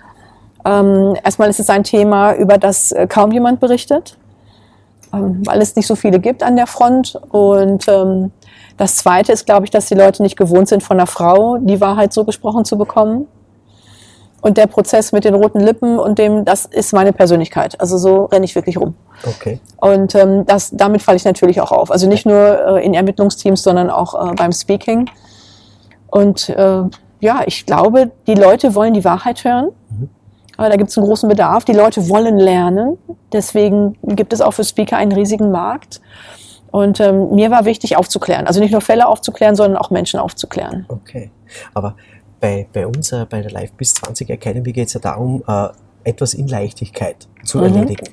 Ähm, 0.66 1.16
erstmal 1.24 1.50
ist 1.50 1.60
es 1.60 1.70
ein 1.70 1.84
Thema, 1.84 2.34
über 2.34 2.58
das 2.58 2.92
äh, 2.92 3.08
kaum 3.08 3.32
jemand 3.32 3.60
berichtet, 3.60 4.18
ähm, 5.14 5.42
weil 5.46 5.62
es 5.62 5.76
nicht 5.76 5.88
so 5.88 5.96
viele 5.96 6.20
gibt 6.20 6.44
an 6.44 6.56
der 6.56 6.68
Front. 6.68 7.20
Und 7.32 7.88
ähm, 7.88 8.32
das 8.78 8.98
Zweite 8.98 9.32
ist, 9.32 9.46
glaube 9.46 9.66
ich, 9.66 9.72
dass 9.72 9.88
die 9.88 9.96
Leute 9.96 10.22
nicht 10.22 10.38
gewohnt 10.38 10.68
sind, 10.68 10.84
von 10.84 10.98
einer 10.98 11.08
Frau 11.08 11.58
die 11.58 11.82
Wahrheit 11.82 12.14
so 12.14 12.26
gesprochen 12.26 12.66
zu 12.66 12.78
bekommen. 12.78 13.28
Und 14.42 14.58
der 14.58 14.68
Prozess 14.68 15.12
mit 15.12 15.26
den 15.26 15.36
roten 15.36 15.60
Lippen 15.60 16.00
und 16.00 16.18
dem, 16.18 16.46
das 16.46 16.66
ist 16.66 16.94
meine 16.94 17.12
Persönlichkeit. 17.12 17.80
Also 17.82 17.98
so 17.98 18.26
renne 18.26 18.46
ich 18.46 18.56
wirklich 18.56 18.78
rum. 18.78 18.96
Okay. 19.26 19.60
Und 19.78 20.16
ähm, 20.16 20.46
das, 20.46 20.72
damit 20.72 21.02
falle 21.02 21.18
ich 21.18 21.26
natürlich 21.26 21.60
auch 21.62 21.72
auf. 21.72 21.92
Also 21.92 22.08
nicht 22.08 22.26
nur 22.26 22.78
äh, 22.78 22.86
in 22.86 22.94
Ermittlungsteams, 22.94 23.64
sondern 23.64 23.90
auch 23.90 24.32
äh, 24.32 24.36
beim 24.36 24.52
Speaking. 24.52 25.10
Und 26.08 26.50
äh, 26.50 26.84
ja, 27.20 27.42
ich 27.46 27.66
glaube, 27.66 28.12
die 28.28 28.36
Leute 28.36 28.76
wollen 28.76 28.94
die 28.94 29.04
Wahrheit 29.04 29.44
hören. 29.44 29.70
Aber 30.58 30.70
da 30.70 30.76
gibt 30.76 30.90
es 30.90 30.98
einen 30.98 31.06
großen 31.08 31.30
Bedarf. 31.30 31.66
Die 31.66 31.74
Leute 31.74 32.10
wollen 32.10 32.38
lernen. 32.38 32.98
Deswegen 33.32 33.98
gibt 34.04 34.34
es 34.34 34.42
auch 34.42 34.52
für 34.52 34.64
Speaker 34.64 34.98
einen 34.98 35.12
riesigen 35.12 35.52
Markt. 35.52 36.02
Und 36.72 37.00
ähm, 37.00 37.34
mir 37.34 37.50
war 37.50 37.66
wichtig, 37.66 37.98
aufzuklären. 37.98 38.46
Also 38.46 38.60
nicht 38.60 38.72
nur 38.72 38.82
Fälle 38.82 39.08
aufzuklären, 39.08 39.56
sondern 39.56 39.78
auch 39.78 39.90
Menschen 39.90 40.20
aufzuklären. 40.20 40.86
Okay. 40.88 41.32
Aber 41.74 41.96
bei, 42.40 42.68
bei 42.74 42.86
uns, 42.86 43.12
äh, 43.12 43.26
bei 43.30 43.42
der 43.42 43.52
Live 43.52 43.72
bis 43.74 43.94
20 43.96 44.30
Academy 44.30 44.72
geht 44.72 44.88
es 44.88 44.94
ja 44.94 45.00
darum, 45.00 45.44
äh, 45.48 45.68
etwas 46.04 46.34
in 46.34 46.48
Leichtigkeit 46.48 47.28
zu 47.44 47.58
Mhm. 47.58 47.64
erledigen. 47.64 48.08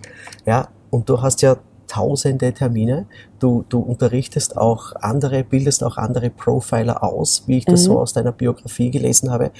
Ja, 0.47 0.69
und 0.91 1.09
du 1.09 1.21
hast 1.23 1.43
ja 1.43 1.57
tausende 1.87 2.53
Termine. 2.53 3.07
Du, 3.39 3.65
du 3.69 3.79
unterrichtest 3.81 4.57
auch 4.57 4.93
andere, 5.01 5.45
bildest 5.45 5.85
auch 5.85 5.97
andere 5.97 6.31
Profiler 6.31 7.03
aus, 7.03 7.45
wie 7.47 7.59
ich 7.59 7.65
das 7.65 7.83
Mhm. 7.83 7.85
so 7.85 8.01
aus 8.01 8.13
deiner 8.13 8.33
Biografie 8.33 8.91
gelesen 8.91 9.31
habe. 9.31 9.51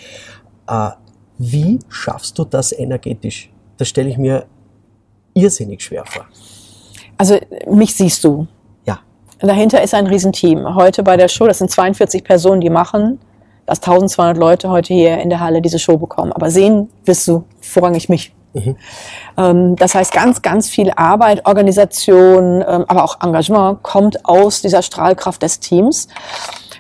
Äh, 0.69 0.91
wie 1.39 1.79
schaffst 1.89 2.39
du 2.39 2.45
das 2.45 2.73
energetisch? 2.73 3.51
Das 3.77 3.89
stelle 3.89 4.09
ich 4.09 4.19
mir 4.19 4.47
irrsinnig 5.35 5.83
schwer 5.83 6.05
vor. 6.07 6.25
Also 7.19 7.39
mich 7.71 7.95
siehst 7.95 8.25
du. 8.25 8.47
Ja, 8.87 8.99
Dahinter 9.39 9.83
ist 9.83 9.95
ein 9.95 10.07
Riesenteam. 10.07 10.75
Heute 10.75 11.03
bei 11.03 11.17
der 11.17 11.29
Show, 11.29 11.47
das 11.47 11.59
sind 11.59 11.71
42 11.71 12.25
Personen, 12.25 12.61
die 12.61 12.71
machen, 12.71 13.19
dass 13.67 13.81
1200 13.83 14.37
Leute 14.37 14.69
heute 14.71 14.95
hier 14.95 15.19
in 15.19 15.29
der 15.31 15.41
Halle 15.41 15.61
diese 15.63 15.79
Show 15.79 15.97
bekommen. 15.99 16.33
Aber 16.33 16.51
sehen 16.51 16.89
wirst 17.05 17.27
du 17.29 17.45
vorrangig 17.61 18.09
mich. 18.09 18.33
Ähm, 19.39 19.77
das 19.77 19.95
heißt, 19.95 20.13
ganz, 20.13 20.41
ganz 20.41 20.69
viel 20.69 20.91
Arbeit, 20.97 21.45
Organisation, 21.47 22.65
ähm, 22.67 22.85
aber 22.89 23.05
auch 23.05 23.21
Engagement 23.23 23.83
kommt 23.83 24.25
aus 24.25 24.63
dieser 24.63 24.81
Strahlkraft 24.81 25.43
des 25.43 25.61
Teams. 25.61 26.09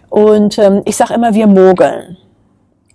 Und 0.09 0.59
ähm, 0.59 0.83
ich 0.87 0.97
sage 0.97 1.15
immer, 1.15 1.35
wir 1.35 1.47
mogeln. 1.47 2.17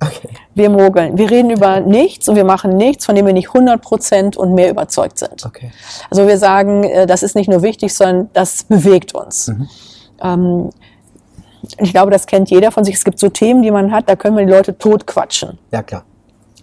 okay. 0.01 0.29
Wir 0.55 0.69
mogeln. 0.69 1.17
Wir 1.17 1.29
reden 1.29 1.51
über 1.51 1.79
nichts 1.79 2.27
und 2.27 2.35
wir 2.35 2.43
machen 2.43 2.75
nichts, 2.75 3.05
von 3.05 3.15
dem 3.15 3.25
wir 3.25 3.33
nicht 3.33 3.49
100 3.49 3.81
Prozent 3.81 4.37
und 4.37 4.53
mehr 4.53 4.69
überzeugt 4.69 5.19
sind. 5.19 5.45
okay. 5.45 5.71
Also 6.09 6.27
wir 6.27 6.37
sagen, 6.37 6.83
äh, 6.83 7.05
das 7.05 7.23
ist 7.23 7.35
nicht 7.35 7.49
nur 7.49 7.61
wichtig, 7.61 7.93
sondern 7.93 8.29
das 8.33 8.63
bewegt 8.63 9.13
uns. 9.13 9.51
Ähm, 10.21 10.71
ich 11.77 11.91
glaube, 11.91 12.11
das 12.11 12.25
kennt 12.25 12.49
jeder 12.49 12.71
von 12.71 12.83
sich. 12.83 12.95
Es 12.95 13.03
gibt 13.03 13.19
so 13.19 13.29
Themen, 13.29 13.61
die 13.61 13.71
man 13.71 13.91
hat, 13.91 14.09
da 14.09 14.15
können 14.15 14.35
wir 14.35 14.45
die 14.45 14.51
Leute 14.51 14.77
totquatschen. 14.77 15.59
Ja, 15.71 15.83
klar. 15.83 16.03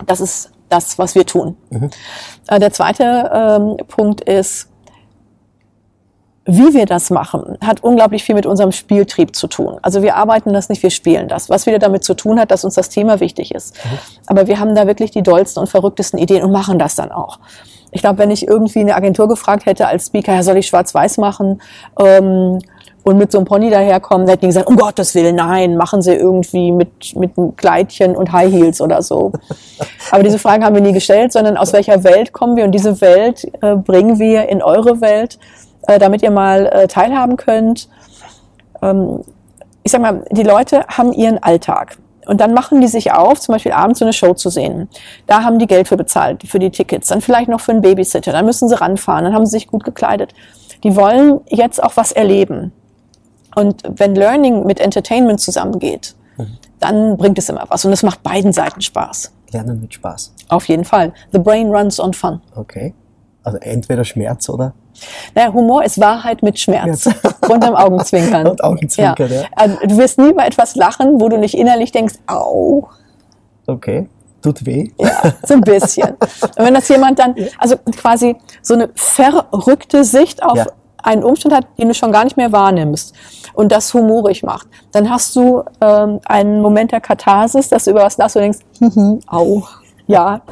Das 0.06 0.20
ist 0.20 0.50
das, 0.68 0.98
was 0.98 1.14
wir 1.14 1.26
tun. 1.26 1.56
Äh, 2.48 2.58
Der 2.58 2.72
zweite 2.72 3.30
ähm, 3.32 3.76
Punkt 3.86 4.20
ist, 4.22 4.68
wie 6.50 6.72
wir 6.72 6.86
das 6.86 7.10
machen, 7.10 7.58
hat 7.62 7.82
unglaublich 7.84 8.24
viel 8.24 8.34
mit 8.34 8.46
unserem 8.46 8.72
Spieltrieb 8.72 9.36
zu 9.36 9.48
tun. 9.48 9.76
Also 9.82 10.00
wir 10.00 10.16
arbeiten 10.16 10.54
das 10.54 10.70
nicht, 10.70 10.82
wir 10.82 10.88
spielen 10.88 11.28
das. 11.28 11.50
Was 11.50 11.66
wieder 11.66 11.78
damit 11.78 12.04
zu 12.04 12.14
tun 12.14 12.40
hat, 12.40 12.50
dass 12.50 12.64
uns 12.64 12.74
das 12.74 12.88
Thema 12.88 13.20
wichtig 13.20 13.54
ist. 13.54 13.76
Aber 14.26 14.46
wir 14.46 14.58
haben 14.58 14.74
da 14.74 14.86
wirklich 14.86 15.10
die 15.10 15.22
dollsten 15.22 15.60
und 15.60 15.66
verrücktesten 15.66 16.18
Ideen 16.18 16.42
und 16.42 16.50
machen 16.50 16.78
das 16.78 16.94
dann 16.94 17.12
auch. 17.12 17.38
Ich 17.90 18.00
glaube, 18.00 18.18
wenn 18.18 18.30
ich 18.30 18.48
irgendwie 18.48 18.80
eine 18.80 18.94
Agentur 18.94 19.28
gefragt 19.28 19.66
hätte 19.66 19.88
als 19.88 20.06
Speaker, 20.06 20.34
ja, 20.34 20.42
soll 20.42 20.56
ich 20.56 20.66
schwarz-weiß 20.68 21.18
machen? 21.18 21.60
Ähm, 22.00 22.60
und 23.04 23.16
mit 23.16 23.32
so 23.32 23.38
einem 23.38 23.46
Pony 23.46 23.70
daherkommen, 23.70 24.26
dann 24.26 24.32
hätten 24.32 24.42
die 24.42 24.48
gesagt, 24.48 24.68
um 24.68 24.76
Gottes 24.76 25.14
Willen, 25.14 25.36
nein, 25.36 25.76
machen 25.76 26.02
Sie 26.02 26.12
irgendwie 26.12 26.72
mit, 26.72 27.16
mit 27.16 27.38
einem 27.38 27.56
Kleidchen 27.56 28.16
und 28.16 28.32
High 28.32 28.52
Heels 28.52 28.80
oder 28.80 29.02
so. 29.02 29.32
Aber 30.10 30.22
diese 30.22 30.38
Fragen 30.38 30.64
haben 30.64 30.74
wir 30.74 30.82
nie 30.82 30.92
gestellt, 30.92 31.32
sondern 31.32 31.56
aus 31.56 31.72
welcher 31.72 32.04
Welt 32.04 32.32
kommen 32.32 32.56
wir 32.56 32.64
und 32.64 32.72
diese 32.72 33.00
Welt 33.00 33.46
äh, 33.62 33.76
bringen 33.76 34.18
wir 34.18 34.48
in 34.48 34.62
eure 34.62 35.00
Welt, 35.00 35.38
äh, 35.86 35.98
damit 35.98 36.22
ihr 36.22 36.30
mal 36.30 36.66
äh, 36.66 36.86
teilhaben 36.86 37.36
könnt. 37.36 37.88
Ähm, 38.82 39.20
ich 39.82 39.92
sag 39.92 40.02
mal, 40.02 40.24
die 40.30 40.42
Leute 40.42 40.84
haben 40.88 41.12
ihren 41.12 41.42
Alltag. 41.42 41.96
Und 42.26 42.42
dann 42.42 42.52
machen 42.52 42.82
die 42.82 42.88
sich 42.88 43.12
auf, 43.12 43.40
zum 43.40 43.54
Beispiel 43.54 43.72
abends 43.72 44.00
so 44.00 44.04
eine 44.04 44.12
Show 44.12 44.34
zu 44.34 44.50
sehen. 44.50 44.90
Da 45.26 45.44
haben 45.44 45.58
die 45.58 45.66
Geld 45.66 45.88
für 45.88 45.96
bezahlt, 45.96 46.42
für 46.46 46.58
die 46.58 46.70
Tickets, 46.70 47.08
dann 47.08 47.22
vielleicht 47.22 47.48
noch 47.48 47.60
für 47.60 47.72
einen 47.72 47.80
Babysitter, 47.80 48.32
dann 48.32 48.44
müssen 48.44 48.68
sie 48.68 48.78
ranfahren, 48.78 49.24
dann 49.24 49.32
haben 49.32 49.46
sie 49.46 49.52
sich 49.52 49.66
gut 49.66 49.82
gekleidet. 49.82 50.34
Die 50.84 50.94
wollen 50.94 51.40
jetzt 51.48 51.82
auch 51.82 51.96
was 51.96 52.12
erleben. 52.12 52.72
Und 53.54 53.82
wenn 53.96 54.14
Learning 54.14 54.66
mit 54.66 54.80
Entertainment 54.80 55.40
zusammengeht, 55.40 56.14
dann 56.78 57.16
bringt 57.16 57.38
es 57.38 57.48
immer 57.48 57.64
was. 57.68 57.84
Und 57.84 57.92
es 57.92 58.02
macht 58.02 58.22
beiden 58.22 58.52
Seiten 58.52 58.80
Spaß. 58.80 59.32
Lernen 59.52 59.80
mit 59.80 59.94
Spaß. 59.94 60.32
Auf 60.48 60.68
jeden 60.68 60.84
Fall. 60.84 61.12
The 61.32 61.38
brain 61.38 61.70
runs 61.74 61.98
on 61.98 62.12
fun. 62.14 62.40
Okay. 62.54 62.94
Also 63.42 63.58
entweder 63.58 64.04
Schmerz 64.04 64.48
oder 64.48 64.74
Naja, 65.34 65.52
Humor 65.52 65.82
ist 65.84 65.98
Wahrheit 66.00 66.42
mit 66.42 66.58
Schmerz. 66.58 67.02
Schmerz. 67.02 67.34
Unterm 67.48 67.74
Augenzwinkern. 67.74 68.46
Und 68.50 68.62
Augenzwinkern, 68.62 69.32
ja. 69.32 69.42
Also, 69.56 69.76
Du 69.86 69.96
wirst 69.96 70.18
nie 70.18 70.30
über 70.30 70.46
etwas 70.46 70.76
lachen, 70.76 71.20
wo 71.20 71.28
du 71.28 71.38
nicht 71.38 71.54
innerlich 71.56 71.90
denkst, 71.92 72.14
au, 72.26 72.88
okay. 73.66 74.08
Tut 74.42 74.64
weh. 74.66 74.88
ja, 74.98 75.34
so 75.44 75.54
ein 75.54 75.62
bisschen. 75.62 76.10
Und 76.42 76.58
wenn 76.58 76.74
das 76.74 76.88
jemand 76.88 77.18
dann, 77.18 77.34
also 77.58 77.76
quasi 77.96 78.36
so 78.62 78.74
eine 78.74 78.90
verrückte 78.94 80.04
Sicht 80.04 80.42
auf 80.44 80.58
Ja. 80.58 80.66
Einen 81.02 81.24
Umstand 81.24 81.54
hat, 81.54 81.66
den 81.78 81.88
du 81.88 81.94
schon 81.94 82.12
gar 82.12 82.24
nicht 82.24 82.36
mehr 82.36 82.52
wahrnimmst 82.52 83.14
und 83.54 83.72
das 83.72 83.92
humorig 83.94 84.42
macht, 84.42 84.68
dann 84.92 85.08
hast 85.10 85.34
du 85.36 85.62
ähm, 85.80 86.20
einen 86.24 86.60
Moment 86.60 86.92
der 86.92 87.00
Katharsis, 87.00 87.68
dass 87.68 87.84
du 87.84 87.92
über 87.92 88.02
was 88.04 88.16
lachst 88.18 88.36
und 88.36 88.42
denkst, 88.42 88.58
hihi, 88.78 89.20
au, 89.26 89.62
ja. 90.06 90.42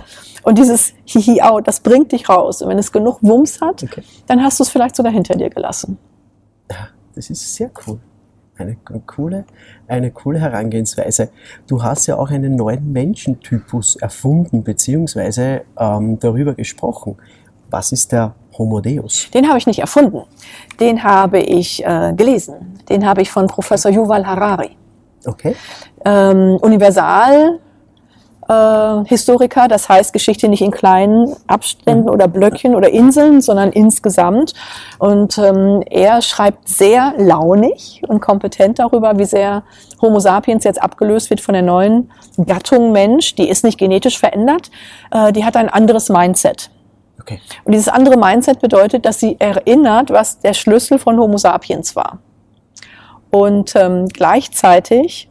Und 0.43 0.59
dieses 0.59 0.93
hihi, 1.05 1.43
au, 1.43 1.61
das 1.61 1.81
bringt 1.81 2.13
dich 2.13 2.29
raus. 2.29 2.63
Und 2.63 2.69
wenn 2.69 2.79
es 2.79 2.93
genug 2.93 3.19
Wumms 3.23 3.61
hat, 3.61 3.83
Okay. 3.83 4.03
dann 4.27 4.43
hast 4.43 4.59
du 4.61 4.63
es 4.63 4.69
vielleicht 4.69 4.95
sogar 4.97 5.13
hinter 5.13 5.35
dir 5.35 5.51
gelassen. 5.51 5.99
Das 7.15 7.31
ist 7.31 7.55
sehr 7.55 7.71
cool. 7.87 7.99
Eine 8.59 8.77
coole, 9.07 9.45
eine 9.87 10.11
coole 10.11 10.39
Herangehensweise. 10.39 11.31
Du 11.67 11.83
hast 11.83 12.07
ja 12.07 12.17
auch 12.17 12.31
einen 12.31 12.57
neuen 12.57 12.91
Menschentypus 12.93 13.97
erfunden, 13.97 14.63
beziehungsweise 14.63 15.63
ähm, 15.79 16.19
darüber 16.21 16.55
gesprochen. 16.55 17.17
Was 17.71 17.93
ist 17.93 18.13
der 18.13 18.35
Homo 18.59 18.81
Deus? 18.81 19.29
Den 19.33 19.49
habe 19.49 19.59
ich 19.59 19.67
nicht 19.67 19.79
erfunden. 19.79 20.23
Den 20.81 21.03
habe 21.03 21.41
ich 21.41 21.85
äh, 21.85 22.13
gelesen. 22.15 22.81
Den 22.89 23.07
habe 23.07 23.23
ich 23.23 23.31
von 23.31 23.47
Professor 23.47 23.91
Yuval 23.91 24.27
Harari. 24.27 24.77
Okay. 25.25 25.57
ähm, 26.05 26.57
Universal 26.61 27.59
äh, 28.49 29.05
Historiker, 29.07 29.69
das 29.69 29.89
heißt 29.89 30.13
Geschichte 30.13 30.49
nicht 30.49 30.63
in 30.63 30.71
kleinen 30.71 31.35
Abständen 31.47 32.09
oder 32.09 32.29
Blöckchen 32.29 32.75
oder 32.75 32.91
Inseln, 32.91 33.41
sondern 33.41 33.73
insgesamt. 33.73 34.55
Und 34.99 35.39
ähm, 35.39 35.83
er 35.91 36.23
schreibt 36.23 36.69
sehr 36.69 37.15
launig 37.19 38.03
und 38.07 38.21
kompetent 38.21 38.79
darüber, 38.79 39.19
wie 39.19 39.25
sehr 39.25 39.65
Homo 40.01 40.21
sapiens 40.21 40.65
jetzt 40.65 40.81
abgelöst 40.81 41.31
wird 41.31 41.41
von 41.41 41.55
der 41.55 41.63
neuen 41.63 42.11
Gattung 42.45 42.93
Mensch. 42.93 43.35
Die 43.35 43.49
ist 43.49 43.65
nicht 43.65 43.79
genetisch 43.79 44.19
verändert, 44.19 44.71
äh, 45.11 45.33
die 45.33 45.45
hat 45.45 45.57
ein 45.57 45.69
anderes 45.69 46.09
Mindset. 46.09 46.71
Okay. 47.21 47.41
Und 47.65 47.73
dieses 47.73 47.89
andere 47.89 48.17
Mindset 48.17 48.61
bedeutet, 48.61 49.05
dass 49.05 49.21
sie 49.21 49.37
erinnert, 49.39 50.11
was 50.11 50.39
der 50.39 50.55
Schlüssel 50.55 50.99
von 50.99 51.19
Homo 51.19 51.39
sapiens 51.39 51.97
war. 51.97 52.19
Und 53.31 53.75
ähm, 53.75 54.07
gleichzeitig 54.09 55.29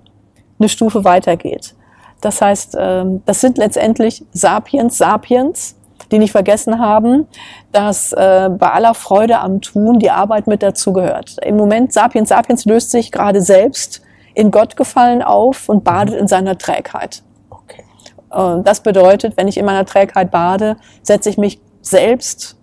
eine 0.59 0.69
Stufe 0.69 1.03
weitergeht. 1.03 1.75
Das 2.21 2.41
heißt, 2.41 2.75
ähm, 2.79 3.21
das 3.25 3.41
sind 3.41 3.57
letztendlich 3.57 4.25
Sapiens, 4.31 4.97
Sapiens, 4.97 5.75
die 6.11 6.19
nicht 6.19 6.31
vergessen 6.31 6.79
haben, 6.79 7.27
dass 7.71 8.13
äh, 8.13 8.49
bei 8.51 8.71
aller 8.71 8.93
Freude 8.93 9.39
am 9.39 9.61
Tun 9.61 9.99
die 9.99 10.11
Arbeit 10.11 10.47
mit 10.47 10.63
dazugehört. 10.63 11.37
Im 11.43 11.57
Moment 11.57 11.93
Sapiens, 11.93 12.29
Sapiens 12.29 12.65
löst 12.65 12.91
sich 12.91 13.11
gerade 13.11 13.41
selbst 13.41 14.01
in 14.33 14.51
Gottgefallen 14.51 15.21
auf 15.21 15.69
und 15.69 15.83
badet 15.83 16.15
in 16.15 16.27
seiner 16.27 16.57
Trägheit. 16.57 17.23
Okay. 17.49 17.83
Und 18.29 18.67
das 18.67 18.81
bedeutet, 18.81 19.37
wenn 19.37 19.47
ich 19.47 19.57
in 19.57 19.65
meiner 19.65 19.85
Trägheit 19.85 20.29
bade, 20.29 20.77
setze 21.01 21.29
ich 21.29 21.37
mich 21.37 21.59
selbst, 21.87 22.55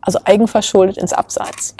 also 0.00 0.18
eigenverschuldet, 0.24 0.96
ins 0.96 1.12
Abseits. 1.12 1.74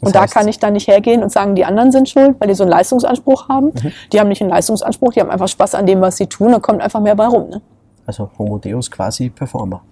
Das 0.00 0.08
und 0.08 0.14
da 0.14 0.26
kann 0.26 0.46
ich 0.46 0.58
dann 0.58 0.74
nicht 0.74 0.86
hergehen 0.86 1.22
und 1.22 1.32
sagen, 1.32 1.54
die 1.56 1.64
anderen 1.64 1.90
sind 1.90 2.08
schuld, 2.08 2.36
weil 2.38 2.48
die 2.48 2.54
so 2.54 2.62
einen 2.62 2.70
Leistungsanspruch 2.70 3.48
haben. 3.48 3.66
Mhm. 3.66 3.92
Die 4.12 4.20
haben 4.20 4.28
nicht 4.28 4.40
einen 4.40 4.50
Leistungsanspruch, 4.50 5.12
die 5.12 5.20
haben 5.20 5.30
einfach 5.30 5.48
Spaß 5.48 5.74
an 5.74 5.86
dem, 5.86 6.00
was 6.00 6.16
sie 6.16 6.26
tun. 6.26 6.52
Da 6.52 6.60
kommt 6.60 6.80
einfach 6.80 7.00
mehr 7.00 7.16
bei 7.16 7.26
rum. 7.26 7.48
Ne? 7.50 7.60
Also 8.06 8.30
Homo 8.38 8.58
Deus 8.58 8.90
quasi 8.90 9.28
Performer. 9.28 9.82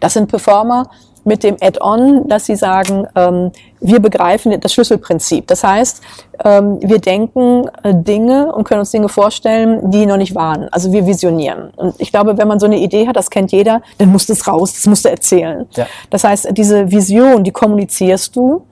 Das 0.00 0.12
sind 0.12 0.28
Performer 0.28 0.90
mit 1.26 1.42
dem 1.42 1.56
Add-on, 1.60 2.28
dass 2.28 2.46
sie 2.46 2.54
sagen, 2.56 3.06
ähm, 3.16 3.50
wir 3.80 3.98
begreifen 3.98 4.58
das 4.60 4.72
Schlüsselprinzip. 4.72 5.46
Das 5.48 5.64
heißt, 5.64 6.00
ähm, 6.44 6.78
wir 6.80 7.00
denken 7.00 7.68
äh, 7.82 7.92
Dinge 7.94 8.52
und 8.54 8.64
können 8.64 8.80
uns 8.80 8.92
Dinge 8.92 9.08
vorstellen, 9.08 9.90
die 9.90 10.06
noch 10.06 10.16
nicht 10.16 10.34
waren. 10.36 10.68
Also 10.70 10.92
wir 10.92 11.04
visionieren. 11.04 11.70
Und 11.76 11.96
ich 11.98 12.12
glaube, 12.12 12.38
wenn 12.38 12.46
man 12.46 12.60
so 12.60 12.66
eine 12.66 12.78
Idee 12.78 13.08
hat, 13.08 13.16
das 13.16 13.28
kennt 13.28 13.50
jeder, 13.50 13.82
dann 13.98 14.10
musst 14.10 14.28
du 14.28 14.34
es 14.34 14.46
raus, 14.46 14.72
das 14.74 14.86
musst 14.86 15.04
du 15.04 15.10
erzählen. 15.10 15.66
Ja. 15.74 15.86
Das 16.10 16.22
heißt, 16.22 16.48
diese 16.52 16.90
Vision, 16.90 17.42
die 17.42 17.52
kommunizierst 17.52 18.34
du 18.36 18.62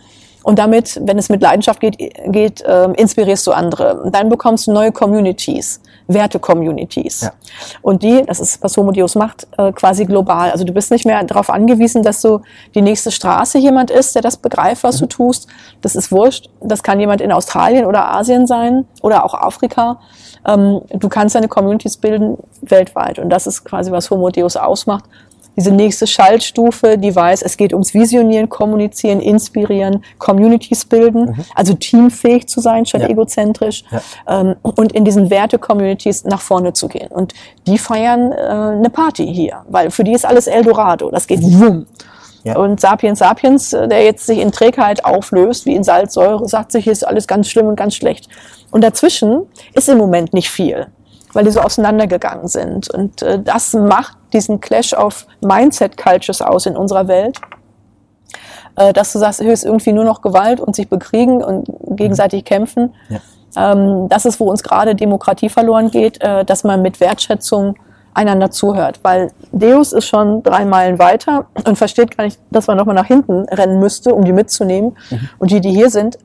Und 0.44 0.58
damit, 0.58 1.00
wenn 1.02 1.18
es 1.18 1.30
mit 1.30 1.42
Leidenschaft 1.42 1.80
geht, 1.80 1.96
geht 2.26 2.60
äh, 2.60 2.84
inspirierst 2.92 3.46
du 3.46 3.52
andere. 3.52 4.10
Dann 4.12 4.28
bekommst 4.28 4.66
du 4.66 4.72
neue 4.72 4.92
Communities, 4.92 5.80
Werte-Communities. 6.06 7.22
Ja. 7.22 7.32
Und 7.82 8.02
die, 8.02 8.22
das 8.26 8.40
ist, 8.40 8.62
was 8.62 8.76
Homo 8.76 8.92
Deus 8.92 9.14
macht, 9.14 9.46
äh, 9.56 9.72
quasi 9.72 10.04
global. 10.04 10.50
Also 10.50 10.64
du 10.64 10.72
bist 10.72 10.90
nicht 10.90 11.06
mehr 11.06 11.22
darauf 11.24 11.50
angewiesen, 11.50 12.02
dass 12.02 12.20
du 12.20 12.40
die 12.74 12.82
nächste 12.82 13.10
Straße 13.10 13.58
jemand 13.58 13.90
ist, 13.90 14.14
der 14.14 14.22
das 14.22 14.36
begreift, 14.36 14.84
was 14.84 14.98
du 14.98 15.06
tust. 15.06 15.48
Das 15.80 15.94
ist 15.96 16.12
wurscht. 16.12 16.50
Das 16.60 16.82
kann 16.82 17.00
jemand 17.00 17.20
in 17.20 17.32
Australien 17.32 17.86
oder 17.86 18.10
Asien 18.10 18.46
sein 18.46 18.86
oder 19.02 19.24
auch 19.24 19.34
Afrika. 19.34 20.00
Ähm, 20.46 20.82
du 20.90 21.08
kannst 21.08 21.34
deine 21.34 21.48
Communities 21.48 21.96
bilden 21.96 22.36
weltweit. 22.60 23.18
Und 23.18 23.30
das 23.30 23.46
ist 23.46 23.64
quasi, 23.64 23.90
was 23.90 24.10
Homo 24.10 24.30
Deus 24.30 24.56
ausmacht 24.56 25.04
diese 25.56 25.70
nächste 25.70 26.06
Schaltstufe, 26.06 26.98
die 26.98 27.14
weiß, 27.14 27.42
es 27.42 27.56
geht 27.56 27.72
ums 27.72 27.94
Visionieren, 27.94 28.48
Kommunizieren, 28.48 29.20
Inspirieren, 29.20 30.04
Communities 30.18 30.84
bilden, 30.84 31.44
also 31.54 31.74
teamfähig 31.74 32.48
zu 32.48 32.60
sein 32.60 32.86
statt 32.86 33.02
Ja. 33.02 33.08
egozentrisch 33.08 33.84
Ja. 33.90 34.00
ähm, 34.40 34.56
und 34.62 34.92
in 34.92 35.04
diesen 35.04 35.30
Werte-Communities 35.30 36.24
nach 36.24 36.40
vorne 36.40 36.72
zu 36.72 36.88
gehen. 36.88 37.08
Und 37.08 37.34
die 37.66 37.78
feiern 37.78 38.32
äh, 38.32 38.36
eine 38.36 38.90
Party 38.90 39.26
hier, 39.32 39.62
weil 39.68 39.90
für 39.90 40.04
die 40.04 40.12
ist 40.12 40.26
alles 40.26 40.46
Eldorado, 40.46 41.10
das 41.10 41.26
geht 41.26 41.42
wumm. 41.42 41.86
Ja. 42.42 42.56
Und 42.58 42.78
Sapiens 42.80 43.20
Sapiens, 43.20 43.72
äh, 43.72 43.88
der 43.88 44.04
jetzt 44.04 44.26
sich 44.26 44.38
in 44.38 44.52
Trägheit 44.52 45.04
auflöst, 45.04 45.64
wie 45.66 45.74
in 45.74 45.82
Salzsäure, 45.84 46.46
sagt 46.48 46.72
sich, 46.72 46.84
hier 46.84 46.92
ist 46.92 47.06
alles 47.06 47.26
ganz 47.26 47.48
schlimm 47.48 47.66
und 47.68 47.76
ganz 47.76 47.94
schlecht. 47.94 48.28
Und 48.70 48.82
dazwischen 48.84 49.42
ist 49.72 49.88
im 49.88 49.96
Moment 49.98 50.34
nicht 50.34 50.50
viel, 50.50 50.88
weil 51.32 51.44
die 51.44 51.50
so 51.50 51.60
auseinandergegangen 51.60 52.48
sind. 52.48 52.90
Und 52.90 53.22
äh, 53.22 53.40
das 53.42 53.72
macht 53.72 54.16
diesen 54.34 54.60
Clash 54.60 54.92
of 54.92 55.26
Mindset-Cultures 55.40 56.42
aus 56.42 56.66
in 56.66 56.76
unserer 56.76 57.08
Welt. 57.08 57.40
Äh, 58.76 58.92
dass 58.92 59.12
du 59.12 59.18
sagst, 59.18 59.40
ist 59.40 59.64
irgendwie 59.64 59.92
nur 59.92 60.04
noch 60.04 60.20
Gewalt 60.20 60.60
und 60.60 60.74
sich 60.74 60.88
bekriegen 60.88 61.42
und 61.42 61.66
gegenseitig 61.96 62.44
kämpfen. 62.44 62.94
Ja. 63.08 63.72
Ähm, 63.72 64.08
das 64.08 64.26
ist, 64.26 64.40
wo 64.40 64.50
uns 64.50 64.62
gerade 64.62 64.94
Demokratie 64.94 65.48
verloren 65.48 65.90
geht, 65.90 66.20
äh, 66.20 66.44
dass 66.44 66.64
man 66.64 66.82
mit 66.82 67.00
Wertschätzung 67.00 67.76
einander 68.12 68.50
zuhört. 68.50 69.00
Weil 69.02 69.32
Deus 69.52 69.92
ist 69.92 70.06
schon 70.06 70.42
drei 70.42 70.64
Meilen 70.64 70.98
weiter 70.98 71.46
und 71.66 71.76
versteht 71.76 72.16
gar 72.16 72.24
nicht, 72.24 72.40
dass 72.50 72.66
man 72.66 72.76
nochmal 72.76 72.94
nach 72.94 73.06
hinten 73.06 73.44
rennen 73.48 73.78
müsste, 73.78 74.14
um 74.14 74.24
die 74.24 74.32
mitzunehmen. 74.32 74.96
Und 75.38 75.50
die, 75.50 75.60
die 75.60 75.70
hier 75.70 75.90
sind, 75.90 76.18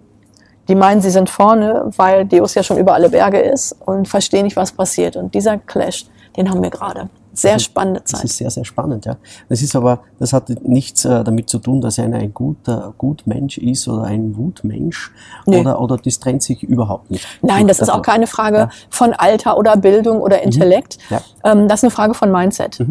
die 0.68 0.76
meinen, 0.76 1.02
sie 1.02 1.10
sind 1.10 1.32
vorne, 1.32 1.92
weil 1.98 2.26
Deus 2.26 2.54
ja 2.54 2.62
schon 2.62 2.78
über 2.78 2.94
alle 2.94 3.10
Berge 3.10 3.40
ist 3.40 3.76
und 3.86 4.08
verstehen 4.08 4.44
nicht, 4.44 4.56
was 4.56 4.72
passiert. 4.72 5.16
Und 5.16 5.34
dieser 5.34 5.58
Clash, 5.58 6.06
den 6.38 6.50
haben 6.50 6.62
wir 6.62 6.70
gerade. 6.70 7.10
Sehr 7.34 7.60
spannende 7.60 8.02
Das 8.02 8.12
Zeit. 8.12 8.24
ist 8.26 8.38
sehr, 8.38 8.50
sehr 8.50 8.66
spannend, 8.66 9.06
ja. 9.06 9.16
Das 9.48 9.62
ist 9.62 9.76
aber, 9.76 10.00
das 10.20 10.34
hat 10.34 10.50
nichts 10.64 11.06
äh, 11.06 11.24
damit 11.24 11.50
zu 11.50 11.60
tun, 11.60 11.80
dass 11.82 12.00
einer 12.00 12.18
ein 12.18 12.34
guter 12.34 12.94
Gutmensch 12.98 13.58
ist 13.58 13.88
oder 13.88 14.04
ein 14.04 14.36
Wutmensch 14.38 15.12
Nee. 15.46 15.62
oder, 15.62 15.80
oder 15.80 15.98
das 15.98 16.20
trennt 16.20 16.44
sich 16.44 16.64
überhaupt 16.64 17.12
nicht. 17.12 17.26
Nein, 17.42 17.68
das 17.68 17.80
ist 17.80 17.90
auch 17.90 18.02
keine 18.02 18.28
Frage 18.28 18.58
Ja. 18.58 18.70
von 18.90 19.14
Alter 19.14 19.58
oder 19.58 19.78
Bildung 19.78 20.22
oder 20.22 20.42
Intellekt. 20.42 20.98
Ja. 21.10 21.22
Ähm, 21.44 21.68
das 21.68 21.80
ist 21.80 21.84
eine 21.86 21.92
Frage 21.92 22.14
von 22.14 22.32
Mindset. 22.32 22.84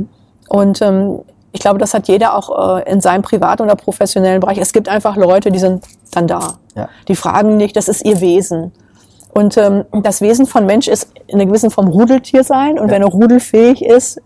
Und 0.49 0.81
ähm, 0.83 1.21
ich 1.53 1.61
glaube, 1.61 1.79
das 1.79 1.95
hat 1.95 2.09
jeder 2.09 2.35
auch 2.35 2.79
äh, 2.79 2.91
in 2.91 3.01
seinem 3.01 3.23
privaten 3.23 3.63
oder 3.63 3.75
professionellen 3.77 4.41
Bereich. 4.41 4.59
Es 4.59 4.73
gibt 4.73 4.89
einfach 4.89 5.17
Leute, 5.17 5.51
die 5.51 5.59
sind 5.59 5.85
dann 6.13 6.27
da. 6.27 6.55
Ja. 6.77 6.89
Die 7.09 7.17
fragen 7.17 7.57
nicht, 7.57 7.77
das 7.77 7.89
ist 7.89 8.05
ihr 8.05 8.21
Wesen. 8.21 8.73
Und 9.39 9.57
ähm, 9.57 9.85
das 10.03 10.21
Wesen 10.21 10.47
von 10.47 10.67
Mensch 10.67 10.89
ist 10.89 11.13
in 11.29 11.37
einer 11.37 11.47
gewissen 11.47 11.71
Form 11.71 11.87
Rudeltier 11.87 12.43
sein. 12.43 12.77
Und 12.77 12.91
wenn 12.91 13.03
er 13.03 13.09
rudelfähig 13.09 13.85
ist, 13.85 14.21